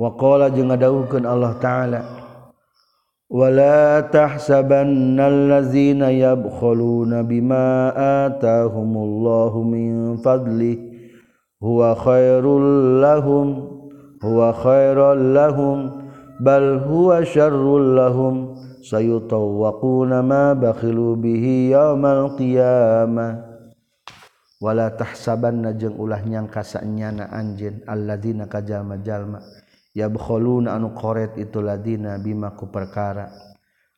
waqa 0.00 0.48
jeung 0.56 0.72
ngadawuhkeun 0.72 1.28
Allah 1.28 1.60
taala 1.60 2.00
wala 3.28 4.00
tahsabannallazina 4.08 6.08
yabkhuluna 6.08 7.20
bima 7.20 7.92
atahumullahu 8.24 9.60
min 9.60 10.16
fadli 10.24 10.80
huwa 11.60 11.92
khairul 12.00 13.04
lahum 13.04 13.48
huwa 14.24 14.56
khairul 14.56 15.36
lahum 15.36 16.08
bal 16.40 16.80
huwa 16.80 17.20
syarrul 17.20 18.00
lahum 18.00 18.56
sayutawwaquna 18.80 20.24
ma 20.24 20.56
bakhilu 20.56 21.12
bihi 21.20 21.76
yaumal 21.76 22.40
qiyamah. 22.40 23.52
Wala 24.60 24.92
tahsabanna 24.92 25.72
jeung 25.72 25.96
ulah 25.96 26.20
nyangka 26.20 26.60
sanyana 26.60 27.32
anjeun 27.32 27.80
alladzina 27.88 28.44
kajama 28.44 29.00
jalma 29.00 29.40
yabkhuluna 29.94 30.74
anu 30.76 30.94
qoret 30.94 31.36
itu 31.38 31.58
ladina 31.62 32.18
bima 32.18 32.54
ku 32.54 32.70
perkara. 32.70 33.30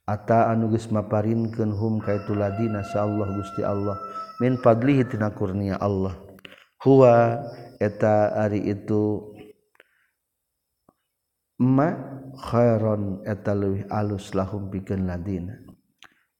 Ata 0.03 0.51
anu 0.51 0.68
geus 0.74 0.90
maparinkeun 0.90 1.70
hum 1.70 2.03
ka 2.03 2.18
itu 2.18 2.34
ladina 2.34 2.82
Allah 2.99 3.28
Gusti 3.38 3.62
Allah. 3.62 3.97
Min 4.43 4.59
fadlihi 4.59 5.07
tina 5.07 5.30
kurnia 5.30 5.78
Allah. 5.78 6.18
Huwa 6.82 7.38
eta 7.78 8.34
ari 8.34 8.66
itu 8.66 9.30
ma 11.62 11.95
khairon 12.34 13.22
eta 13.22 13.55
leuwih 13.55 13.86
alus 13.86 14.34
lahum 14.34 14.66
pikeun 14.74 15.07
ladina. 15.07 15.55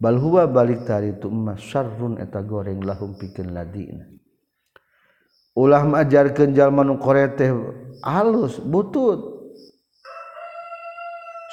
Bal 0.03 0.19
huwa 0.19 0.51
balik 0.51 0.83
tari 0.83 1.15
itu 1.15 1.31
ma 1.31 1.55
syarrun 1.55 2.19
eta 2.19 2.43
goreng 2.43 2.83
lahum 2.83 3.15
pikeun 3.15 3.55
ladina. 3.55 4.11
Ulah 5.55 5.87
majarkeun 5.87 6.51
jalma 6.59 6.83
nu 6.83 6.99
qoret 6.99 7.39
teh 7.39 7.55
alus 8.03 8.59
butut. 8.59 9.32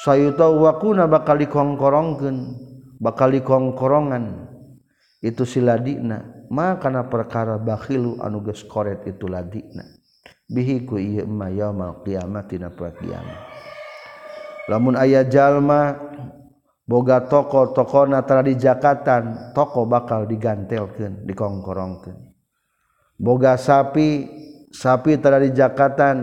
sayutawakuna 0.04 1.08
bakal 1.12 1.36
dikongkorongkeun 1.40 2.38
bakal 3.00 3.32
dikongkorongan. 3.32 4.48
Itu 5.20 5.44
si 5.44 5.60
ladina. 5.60 6.48
Ma 6.50 6.80
kana 6.80 7.06
perkara 7.12 7.60
bakhilu 7.60 8.24
anu 8.24 8.42
geus 8.42 8.64
koret 8.66 9.04
itu 9.06 9.28
ladina. 9.28 9.84
Bihi 10.50 10.88
ku 10.88 10.98
ieu 10.98 11.28
ma 11.30 11.52
yaumul 11.52 12.02
qiyamah 12.02 12.44
dina 12.50 12.74
kiamat 12.74 13.40
lamun 14.70 14.98
aya 14.98 15.26
jalma 15.26 15.98
boga 16.86 17.26
toko-tokona 17.26 18.22
tara 18.26 18.46
di 18.46 18.58
jakatan 18.58 19.54
toko 19.54 19.86
bakal 19.86 20.26
digantelkeun 20.26 21.26
dikongkorongkeun. 21.26 22.18
Boga 23.18 23.58
sapi 23.62 24.26
sapi 24.74 25.22
tara 25.22 25.38
di 25.38 25.54
jakatan 25.54 26.18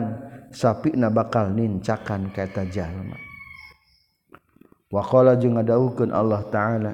sapi 0.50 0.94
na 0.98 1.06
bakal 1.10 1.54
nincakan 1.54 2.30
kaita 2.34 2.66
jalma. 2.66 3.25
Wakola 4.86 5.34
juga 5.34 5.66
daukan 5.66 6.14
Allah 6.14 6.46
ta'ala 6.46 6.92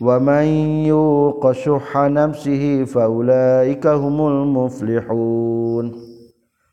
wamayu 0.00 1.36
faulaika 1.38 2.88
faulaikahumul 2.88 4.48
muflihun. 4.48 5.86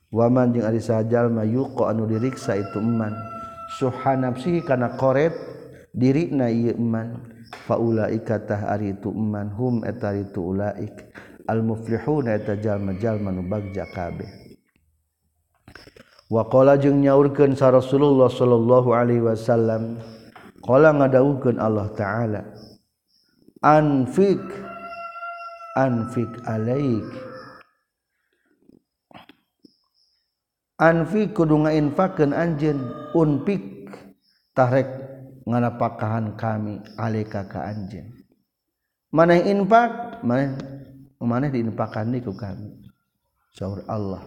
Waman 0.07 0.55
jeung 0.55 0.63
ari 0.63 0.79
sajal 0.79 1.27
mayuqa 1.27 1.91
anu 1.91 2.07
diriksa 2.07 2.55
itu 2.55 2.79
iman 2.79 3.11
suhanamsihi 3.75 4.63
kana 4.63 4.95
koret 4.95 5.35
dirina 5.91 6.47
ieu 6.47 6.71
iman 6.79 7.27
faulaika 7.67 8.39
tah 8.39 8.71
ari 8.71 8.95
itu 8.95 9.11
iman 9.11 9.51
hum 9.51 9.83
eta 9.83 10.15
itu 10.15 10.55
ulaik. 10.55 11.11
Al 11.45 11.59
muflihun 11.61 12.31
eta 12.31 12.55
jalma-jalma 12.55 13.35
nu 13.35 13.43
bagja 13.45 13.83
kabeh. 13.91 14.46
wakola 16.27 16.75
jeung 16.79 17.03
nyaurkan 17.03 17.55
sa 17.55 17.71
Rasulullah 17.71 18.27
Shallallahu 18.27 18.89
Alaihi 18.95 19.23
Wasallam 19.23 19.99
kola 20.63 20.91
ngadaukan 20.91 21.59
Allah 21.59 21.87
ta'ala 21.95 22.41
anfik 23.63 24.41
anfik 25.77 26.29
alaik. 26.49 27.05
Anfik 30.77 31.33
kudu 31.33 31.65
ngainfakeun 31.65 32.37
anjeun 32.37 32.77
unpik 33.17 33.89
tahrek 34.53 34.85
nganapakahan 35.49 36.37
kami 36.37 36.77
alika 37.01 37.49
ka 37.49 37.65
anjeun. 37.65 38.13
Maneh 39.09 39.41
infak? 39.49 40.21
Maneh 40.21 40.53
maneh 41.17 41.49
diinfakkan 41.49 42.13
niku 42.13 42.29
kami? 42.37 42.77
Saur 43.57 43.81
Allah. 43.89 44.21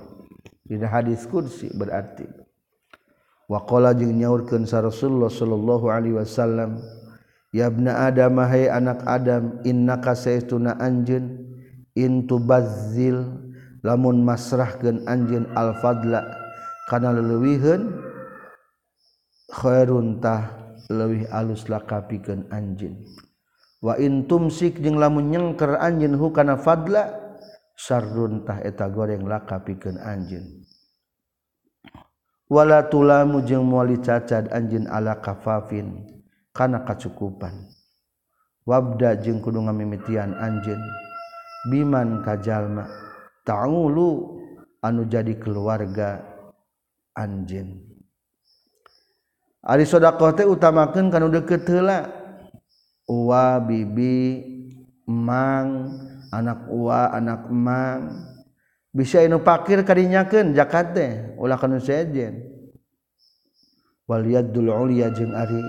Ini 0.71 0.87
hadis 0.87 1.27
kursi 1.27 1.67
berarti. 1.75 2.31
Waqa 3.51 3.91
jeung 3.99 4.15
nyaurkeun 4.15 4.63
sa 4.63 4.79
Rasulullah 4.79 5.27
Sallallahu 5.27 5.91
Alaihi 5.91 6.15
Wasallam 6.15 6.79
yabna 7.51 8.07
Adam 8.07 8.39
hai 8.47 8.71
anak 8.71 9.03
Adam 9.03 9.59
innaka 9.67 10.15
saytuna 10.15 10.79
anjun 10.79 11.51
in 11.99 12.31
tubazzil 12.31 13.27
lamun 13.83 14.23
masrahkeun 14.23 15.03
anjin 15.11 15.51
al-fadla 15.59 16.23
karena 16.87 17.19
khairun 17.19 17.83
khairuntah 19.51 20.41
leuwih 20.87 21.27
alus 21.35 21.67
lakapikeun 21.67 22.47
anjin. 22.55 23.03
Wa 23.83 23.99
intum 23.99 24.47
sik 24.47 24.79
jeng 24.79 25.03
lamun 25.03 25.35
nyengker 25.35 25.75
anjin 25.83 26.15
hukana 26.15 26.55
fadla 26.55 27.35
sarduntah 27.75 28.63
eta 28.63 28.87
goreng 28.87 29.27
lakapikan 29.27 29.99
anjin 29.99 30.47
anjin. 30.47 30.60
wala 32.51 32.91
tulamu 32.91 33.47
jeung 33.47 33.63
muali 33.63 34.03
cacad 34.03 34.51
anjin 34.51 34.91
ala 34.91 35.23
kafafin 35.23 36.03
kana 36.51 36.83
kacukupan. 36.83 37.71
Wabda 38.67 39.17
jeung 39.23 39.41
kudu 39.41 39.63
ngamimitian 39.65 40.37
anjin 40.37 40.79
biman 41.73 42.21
kajalma 42.27 42.91
ta'ulu 43.47 44.37
anu 44.85 45.09
jadi 45.09 45.39
keluarga 45.41 46.21
anjin 47.17 47.91
Ari 49.61 49.85
sedekah 49.85 50.33
teh 50.33 50.49
utamakeun 50.49 51.13
kana 51.13 51.29
deukeut 51.29 51.69
heula. 51.69 52.09
Uwa 53.05 53.61
bibi 53.61 54.41
mang 55.05 56.01
anak 56.33 56.65
uwa 56.73 57.13
anak 57.13 57.45
mang. 57.53 58.30
bisa 58.91 59.23
inu 59.23 59.43
pakir 59.43 59.87
kadinyakeun 59.87 60.55
zakat 60.55 60.95
teh 60.95 61.11
ulah 61.39 61.59
kana 61.59 61.79
sejen. 61.79 62.47
Wal 64.11 64.27
yadul 64.27 64.75
ulya 64.75 65.15
jeung 65.15 65.31
ari 65.35 65.63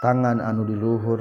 tangan 0.00 0.40
anu 0.40 0.64
di 0.64 0.72
luhur 0.72 1.20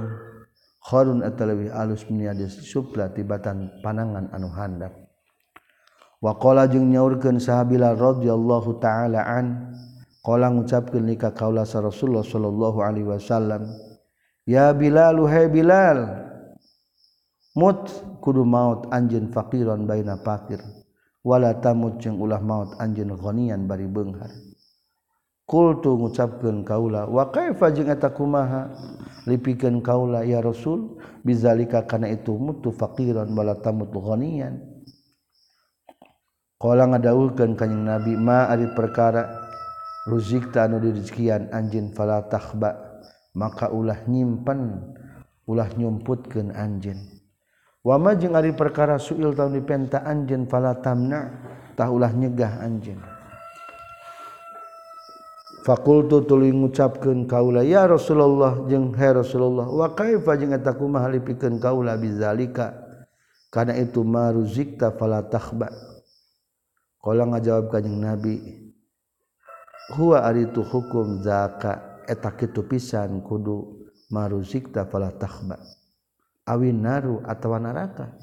khairun 0.79 1.19
atalawi 1.19 1.67
alus 1.67 2.07
min 2.07 2.31
yadis 2.31 2.63
supla 2.63 3.11
tibatan 3.11 3.67
panangan 3.83 4.31
anu 4.31 4.47
handap. 4.55 4.95
Wa 6.23 6.39
qala 6.39 6.71
jeung 6.71 6.87
nyaurkeun 6.87 7.37
sahabila 7.43 7.93
radhiyallahu 7.93 8.79
taala 8.79 9.27
an 9.27 9.75
qala 10.23 10.47
ngucapkeun 10.49 11.03
li 11.05 11.19
ka 11.19 11.35
kaula 11.35 11.67
Rasulullah 11.67 12.23
sallallahu 12.23 12.79
alaihi 12.79 13.05
wasallam 13.05 13.67
ya 14.47 14.71
bilal 14.71 15.19
hai 15.27 15.51
bilal 15.51 15.99
mut 17.59 17.91
kudu 18.23 18.47
maut 18.47 18.87
anjeun 18.95 19.29
faqiran 19.35 19.83
baina 19.83 20.15
fakir 20.19 20.63
wala 21.23 21.55
tamut 21.57 21.97
jeung 22.01 22.19
ulah 22.19 22.41
maut 22.41 22.75
anjeun 22.81 23.15
ghanian 23.15 23.65
bari 23.69 23.85
beunghar 23.89 24.29
qultu 25.47 25.95
ngucapkeun 25.95 26.67
kaula 26.67 27.07
wa 27.07 27.31
kaifa 27.31 27.71
jeung 27.71 27.89
eta 27.89 28.11
kumaha? 28.11 28.73
Lipikeun 29.27 29.83
kaula 29.83 30.23
ya 30.23 30.39
rasul 30.39 30.99
bizalika 31.23 31.83
kana 31.83 32.07
itu 32.07 32.35
mutu 32.35 32.71
faqiran 32.71 33.27
wala 33.35 33.59
tamut 33.59 33.91
ghanian 33.91 34.63
qala 36.59 36.87
ngadawuhkeun 36.87 37.59
kanjing 37.59 37.83
nabi 37.83 38.15
ma 38.15 38.47
ari 38.47 38.71
perkara 38.71 39.27
ruzikta 40.07 40.67
anu 40.67 40.79
dirizkian 40.79 41.51
anjeun 41.51 41.91
fala 41.91 42.23
takhba. 42.27 42.87
Maka 43.37 43.69
ulah 43.69 44.01
nyimpen 44.09 44.81
ulah 45.45 45.69
nyumputkeun 45.77 46.57
anjeun. 46.57 47.16
wama 47.87 48.19
jeung 48.19 48.35
ari 48.35 48.51
perkara 48.51 48.99
suil 48.99 49.31
tahun 49.31 49.55
dipenta 49.55 50.03
anjeun 50.03 50.43
fala 50.51 50.75
tamna 50.75 51.31
tahulah 51.79 52.11
nyegah 52.11 52.59
anjeun. 52.59 52.99
Fakultu 55.63 56.23
tuluy 56.23 56.51
ngucapkeun 56.51 57.27
kaula 57.27 57.63
ya 57.63 57.87
Rasulullah 57.87 58.67
jeung 58.67 58.91
hai 58.95 59.11
Rasulullah 59.15 59.67
wa 59.71 59.87
kaifa 59.95 60.35
jeung 60.35 60.51
eta 60.51 60.75
kumaha 60.75 61.07
lipikeun 61.11 61.63
kaula 61.63 61.95
bizalika? 61.95 62.83
Kana 63.47 63.79
itu 63.79 64.03
maruzikta 64.03 64.91
fala 64.99 65.23
takhba. 65.23 65.71
Qala 66.99 67.23
ngajawab 67.23 67.71
kanjing 67.71 68.03
nabi 68.03 68.35
huwa 69.95 70.27
ari 70.27 70.51
tu 70.51 70.59
hukum 70.59 71.23
zaka 71.23 72.03
eta 72.03 72.35
kitu 72.35 72.67
pisan 72.67 73.23
kudu 73.23 73.87
maruzikta 74.11 74.83
fala 74.91 75.15
takhba. 75.15 75.76
awin 76.47 76.79
naru 76.79 77.19
atawa 77.27 77.59
neraka 77.59 78.15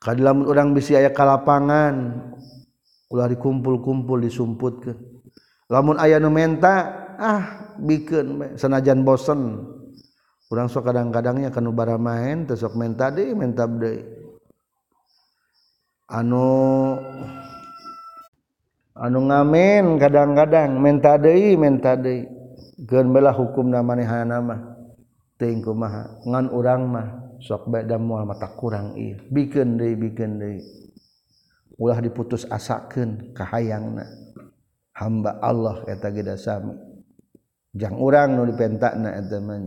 kadilamun 0.00 0.48
orang 0.48 0.72
bisi 0.72 0.96
aya 0.96 1.12
kalapangan 1.12 2.24
ulah 3.10 3.26
dikumpul-kumpul 3.26 4.22
disumputkeun. 4.22 4.96
Lamun 5.70 5.98
aya 5.98 6.18
nu 6.22 6.30
menta 6.30 6.74
ah 7.18 7.74
bikeun 7.78 8.54
senajan 8.54 9.02
bosen. 9.02 9.66
Urang 10.50 10.66
sok 10.66 10.90
kadang-kadangnya 10.90 11.54
kan 11.54 11.62
bara 11.70 11.94
main 11.94 12.42
tesok 12.42 12.74
menta 12.74 13.10
deui 13.10 13.38
menta 13.38 13.70
deui. 13.70 14.02
Anu 16.10 16.98
anu 18.98 19.18
ngamen 19.30 19.94
kadang-kadang 19.98 20.74
menta 20.78 21.14
deui 21.18 21.54
menta 21.54 21.94
deui. 21.94 22.26
Geun 22.82 23.14
bela 23.14 23.30
hukum 23.30 23.68
namanya 23.70 24.26
nama 24.26 24.69
ting 25.40 25.64
kumaha 25.64 26.20
ngan 26.28 26.52
urang 26.52 26.84
mah 26.92 27.08
sok 27.40 27.72
bae 27.72 27.88
da 27.88 27.96
moal 27.96 28.28
mata 28.28 28.52
kurang 28.52 28.92
ieu 29.00 29.16
bikin 29.32 29.80
deui 29.80 29.96
bikin 29.96 30.36
deui. 30.36 30.60
Ulah 31.80 31.96
diputus 31.96 32.44
asakan 32.44 33.32
kahayangna. 33.32 34.04
Hamba 34.92 35.40
Allah 35.40 35.80
eta 35.88 36.12
ge 36.12 36.20
sami. 36.36 36.76
Jang 37.72 37.96
urang 37.96 38.36
nu 38.36 38.44
dipentakna 38.44 39.16
eta 39.16 39.40
mah 39.40 39.64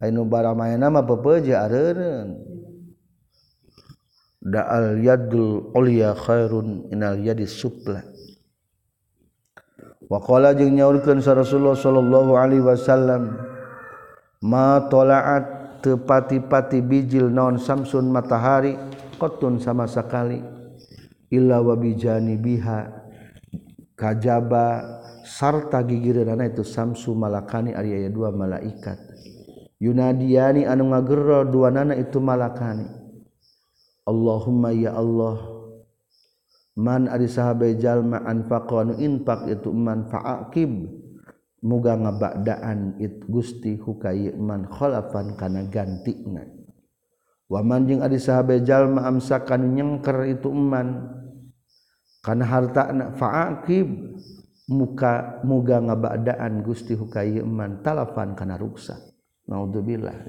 anu 0.00 0.24
baramayana 0.24 0.88
mah 0.88 1.04
pepeje 1.04 1.52
areureun. 1.52 2.40
Da 4.40 4.64
al 4.64 4.96
yadul 5.04 5.76
ulya 5.76 6.16
khairun 6.16 6.88
inal 6.88 7.20
yadis 7.20 7.52
supla. 7.52 8.00
Wa 10.08 10.22
qala 10.24 10.56
jeung 10.56 10.72
nyaurkeun 10.72 11.20
sa 11.20 11.36
Rasulullah 11.36 11.76
sallallahu 11.76 12.32
alaihi 12.38 12.64
wasallam 12.64 13.36
matolaat 14.42 15.44
tepati-pati 15.80 16.82
bijil 16.82 17.30
naon 17.30 17.60
samsun 17.60 18.10
matahari 18.10 18.74
qatun 19.16 19.62
sama 19.62 19.86
sekali 19.86 20.40
illa 21.30 21.62
wa 21.62 21.74
bijani 21.78 22.36
biha. 22.38 23.04
Kajaba 23.96 24.84
sarta 25.24 25.80
gigireunana 25.80 26.44
itu 26.52 26.60
samsu 26.60 27.16
malakani 27.16 27.72
ari 27.72 27.96
aya 27.96 28.12
dua 28.12 28.28
malaikat. 28.28 29.00
Yunadiani 29.80 30.68
anu 30.68 30.92
ngagero 30.92 31.48
dua 31.48 31.72
nana 31.72 31.96
itu 31.96 32.20
malakani. 32.20 32.84
Allahumma 34.04 34.70
ya 34.70 34.94
Allah 34.94 35.56
man 36.76 37.08
ari 37.08 37.24
sahabe 37.24 37.74
jalma 37.80 38.20
anfaqa 38.22 38.84
anu 38.84 39.00
infaq 39.00 39.48
itu 39.48 39.72
man 39.72 40.06
fa'aqib 40.12 40.70
muga 41.64 41.96
ngabakdaan 41.96 43.00
it 43.00 43.24
Gusti 43.28 43.80
hukaman 43.80 44.68
kholafan 44.68 45.36
kana 45.38 45.64
ganti 45.68 46.12
na 46.28 46.44
waman 47.46 47.86
jeung 47.86 48.02
adi 48.02 48.18
sahabat 48.18 48.66
jalma 48.66 49.06
amsakan 49.06 49.74
nyengker 49.74 50.26
itu 50.26 50.50
eman. 50.50 51.14
Kana 52.26 52.42
harta 52.42 52.90
na 52.90 53.14
faakib 53.14 53.86
muka 54.66 55.38
muga 55.46 55.78
ngabakdaan 55.78 56.66
Gusti 56.66 56.98
hukaman 56.98 57.86
talafan 57.86 58.34
kana 58.34 58.58
ruksa. 58.58 58.98
Naudzubillah. 59.46 60.26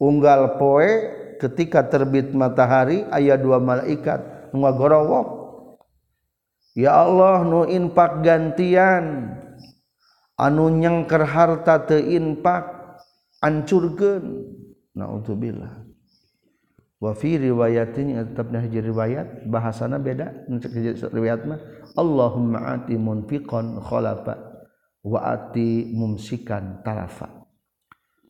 Unggal 0.00 0.56
poe 0.56 0.88
ketika 1.36 1.84
terbit 1.84 2.32
matahari 2.32 3.04
ayat 3.12 3.44
dua 3.44 3.60
malaikat 3.60 4.48
ngagorowok. 4.56 5.44
Ya 6.72 6.96
Allah 7.04 7.44
nu 7.44 7.68
infak 7.68 8.24
gantian. 8.24 9.36
anu 10.40 10.70
nyengker 10.70 11.22
harta 11.26 11.86
teinpak 11.86 12.66
ancurgen 13.38 14.46
naudzubillah 14.94 15.84
wafi 17.04 17.36
riwayatin 17.36 18.16
tetap 18.32 18.48
nahji 18.48 18.80
riwayat 18.80 19.44
bahasana 19.44 20.00
beda. 20.00 20.48
Riwayat 21.12 21.44
mah 21.44 21.60
Allahumma 22.00 22.80
ati 22.80 22.96
munfiqan 22.96 23.76
khalafa 23.84 24.40
wa 25.04 25.20
ati 25.20 25.92
mumsikan 25.92 26.80
tarafa 26.80 27.28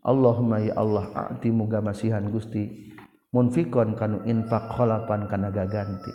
Allahumma 0.03 0.59
ya 0.59 0.75
Allah 0.75 1.07
ati 1.15 1.49
muga 1.55 1.79
masihan 1.79 2.27
Gusti. 2.29 2.93
Munfikon 3.35 3.99
kanu 3.99 4.23
infak 4.31 4.71
khalapan 4.75 5.27
kana 5.27 5.51
gaganti. 5.51 6.13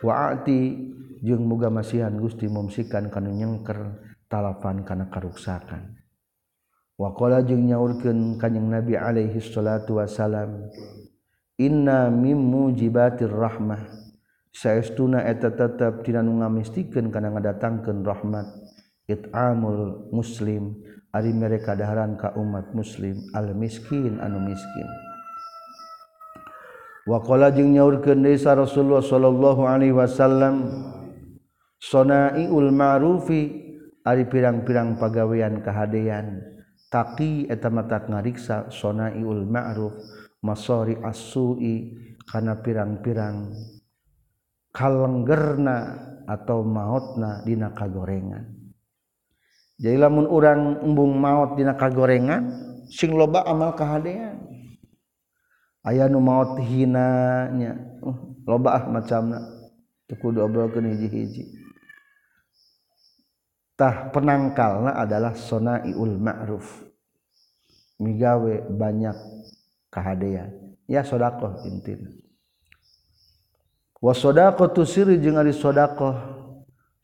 Wa 0.00 0.32
ati 0.32 0.76
jeung 1.20 1.44
muga 1.44 1.68
masihan 1.68 2.14
Gusti 2.14 2.46
mumsikan 2.46 3.10
kanu 3.10 3.34
nyengker 3.34 4.07
talapan 4.28 4.84
karena 4.84 5.08
karuksakan. 5.08 5.96
Wakola 6.98 7.40
jeung 7.46 7.64
nyaurkeun 7.66 8.36
kanjing 8.36 8.68
Nabi 8.68 8.98
alaihi 8.98 9.38
salatu 9.40 10.02
wasalam 10.02 10.68
inna 11.56 12.10
mim 12.12 12.38
mujibatir 12.38 13.32
rahmah. 13.32 13.86
Saestuna 14.50 15.22
eta 15.22 15.54
tetep 15.54 16.02
tina 16.02 16.20
nu 16.20 16.42
ngamistikeun 16.42 17.14
kana 17.14 17.30
ngadatangkeun 17.32 18.02
rahmat. 18.02 18.46
It'amul 19.08 20.10
muslim 20.12 20.74
ari 21.14 21.32
mereka 21.32 21.78
daharan 21.78 22.18
ka 22.18 22.34
umat 22.36 22.74
muslim 22.74 23.16
al 23.32 23.54
miskin 23.54 24.18
anu 24.18 24.42
miskin. 24.42 24.88
Wakola 27.06 27.54
jeung 27.54 27.72
nyaurkeun 27.72 28.20
desa 28.26 28.52
Rasulullah 28.58 29.00
sallallahu 29.00 29.64
alaihi 29.64 29.94
wasallam 29.94 30.66
sonaiul 31.78 32.74
ma'rufi. 32.74 33.67
Ari 34.06 34.28
pirang-pirang 34.30 34.98
pagawean 35.00 35.62
kahadean. 35.64 36.42
Taki 36.88 37.50
eta 37.50 37.68
mata 37.68 38.00
ngariksa 38.00 38.72
sonaiul 38.72 39.44
ma'ruf 39.44 39.92
masori 40.40 40.96
asui 41.04 41.92
karena 42.24 42.56
pirang-pirang 42.56 43.52
kalenggerna 44.72 45.78
atau 46.28 46.64
mautna 46.64 47.42
dina 47.44 47.72
kagorengan. 47.72 48.46
Jadi 49.78 49.94
lamun 49.94 50.26
orang 50.26 50.82
embung 50.82 51.14
maut 51.16 51.54
dina 51.54 51.74
kagorengan 51.74 52.50
sing 52.90 53.14
loba 53.14 53.46
amal 53.46 53.74
kahadean. 53.74 54.48
Aya 55.86 56.10
nu 56.10 56.20
maut 56.20 56.58
hinanya. 56.60 57.78
Uh, 58.02 58.36
loba 58.44 58.76
ah 58.76 58.84
macamna. 58.90 59.40
Tekudu 60.08 60.40
obrolkeun 60.40 60.88
hiji-hiji. 60.88 61.57
tah 63.78 64.10
penangkalna 64.10 64.98
adalah 64.98 65.38
sonaiul 65.38 66.18
ma'ruf. 66.18 66.66
Migawe 68.02 68.66
banyak 68.74 69.14
kahadean 69.90 70.74
ya 70.90 71.06
sodakoh 71.06 71.62
intin. 71.66 72.18
Wa 74.02 74.14
sodakoh 74.14 74.74
tu 74.74 74.82
siri 74.82 75.22
jengali 75.22 75.54
sodakoh. 75.54 76.36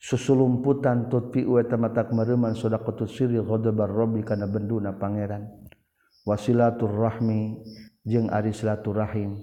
Susulumputan 0.05 1.09
tut 1.09 1.33
pi 1.33 1.49
uwe 1.49 1.65
tamatak 1.65 2.13
mereman 2.13 2.53
sodakoh 2.53 2.93
tu 2.93 3.09
siri 3.09 3.41
ghodobar 3.41 3.89
robi 3.89 4.21
kana 4.21 4.45
benduna 4.45 4.93
pangeran. 4.93 5.49
Wasilatur 6.29 6.93
rahmi 6.93 7.61
jeung 8.05 8.29
ari 8.29 8.53
silaturahim 8.53 9.41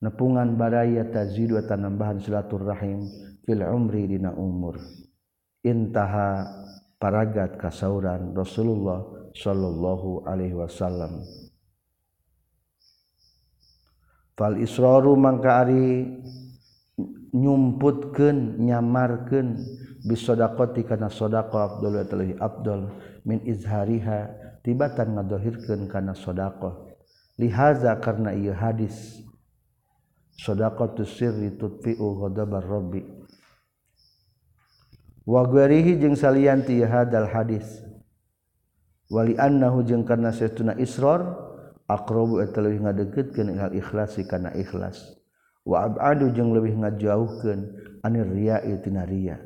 nepungan 0.00 0.56
baraya 0.56 1.04
tazidu 1.08 1.60
tanambahan 1.64 2.20
silaturahim 2.20 3.04
fil 3.44 3.60
umri 3.60 4.08
dina 4.08 4.32
umur 4.32 4.80
intaha 5.64 6.48
paragat 7.00 7.56
kasauran 7.56 8.32
Rasulullah 8.36 9.04
sallallahu 9.36 10.28
alaihi 10.28 10.56
wasallam. 10.56 11.24
Fal 14.36 14.56
israru 14.56 15.16
mangka 15.20 15.64
ari 15.64 16.08
nyumputkeun 17.36 18.56
nyamarkeun 18.64 19.60
bisodaqati 20.08 20.88
kana 20.88 21.12
sodaqo 21.12 21.60
Abdul 21.60 22.00
Talib 22.08 22.40
Abdul 22.40 22.88
min 23.28 23.44
izhariha 23.44 24.32
tibatan 24.64 25.20
ngadohirkeun 25.20 25.92
kana 25.92 26.16
sodaqo 26.16 26.88
lihaza 27.36 28.00
karena 28.00 28.32
ieu 28.32 28.56
hadis 28.56 29.20
sodaqatu 30.40 31.04
sirri 31.04 31.60
tutfi'u 31.60 32.24
ghadabar 32.24 32.64
rabbi 32.64 33.19
tutfiubi 35.30 35.94
wahi 36.02 36.16
salanti 36.18 36.82
hadal 36.82 37.30
hadis. 37.30 37.86
Wali 39.10 39.34
hujung 39.38 40.06
karena 40.06 40.30
setuna 40.30 40.78
Isro 40.78 41.18
akrobu 41.90 42.38
eta 42.42 42.62
leuwih 42.62 42.82
ngadegkeutkeun 42.82 43.58
hal 43.58 43.74
ikhlasi 43.74 44.26
kana 44.26 44.54
ikhlas. 44.54 45.18
Wa 45.66 45.86
abadu 45.86 46.30
jeung 46.30 46.54
leuwih 46.54 46.78
ngajauhkeun 46.78 47.60
anir 48.06 48.26
riya'i 48.26 48.78
tina 48.82 49.02
riya. 49.06 49.38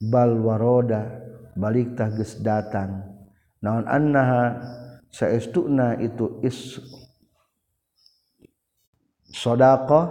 Bal 0.00 0.36
waroda 0.36 1.20
balik 1.56 1.96
tah 1.96 2.12
geus 2.12 2.40
datang. 2.44 3.08
Naon 3.60 3.88
annaha 3.88 4.56
saestuna 5.08 5.96
itu 6.00 6.40
is 6.44 6.80
sadaqah 9.32 10.04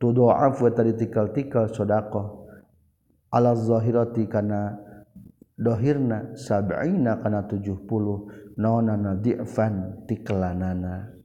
tudha'af 0.00 0.56
wa 0.56 0.70
taditikal-tikal 0.72 1.72
sadaqah 1.72 2.37
ala 3.32 3.52
zahirati 3.54 4.24
kana 4.28 4.76
dohirna 5.58 6.36
sab'ina 6.38 7.20
kana 7.20 7.44
70 7.46 8.58
naona 8.58 8.94
na 8.96 9.12
di'fan 9.18 10.06
tiklanana 10.06 11.18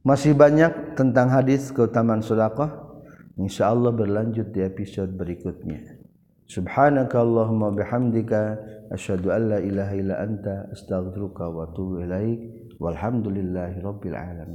masih 0.00 0.32
banyak 0.32 0.96
tentang 0.96 1.28
hadis 1.28 1.68
keutamaan 1.76 2.24
sedekah? 2.24 2.72
Insyaallah 3.36 3.92
berlanjut 3.92 4.48
di 4.48 4.64
episode 4.64 5.12
berikutnya. 5.12 5.76
Subhanaka 6.48 7.20
Allahumma 7.20 7.68
bihamdika 7.68 8.56
asyhadu 8.96 9.28
an 9.28 9.52
la 9.52 9.58
ilaha 9.60 9.94
illa 10.00 10.24
anta 10.24 10.72
astaghfiruka 10.72 11.52
wa 11.52 11.68
atubu 11.68 12.00
ilaik. 12.00 12.40
Walhamdulillahirabbil 12.80 14.16
alamin. 14.16 14.48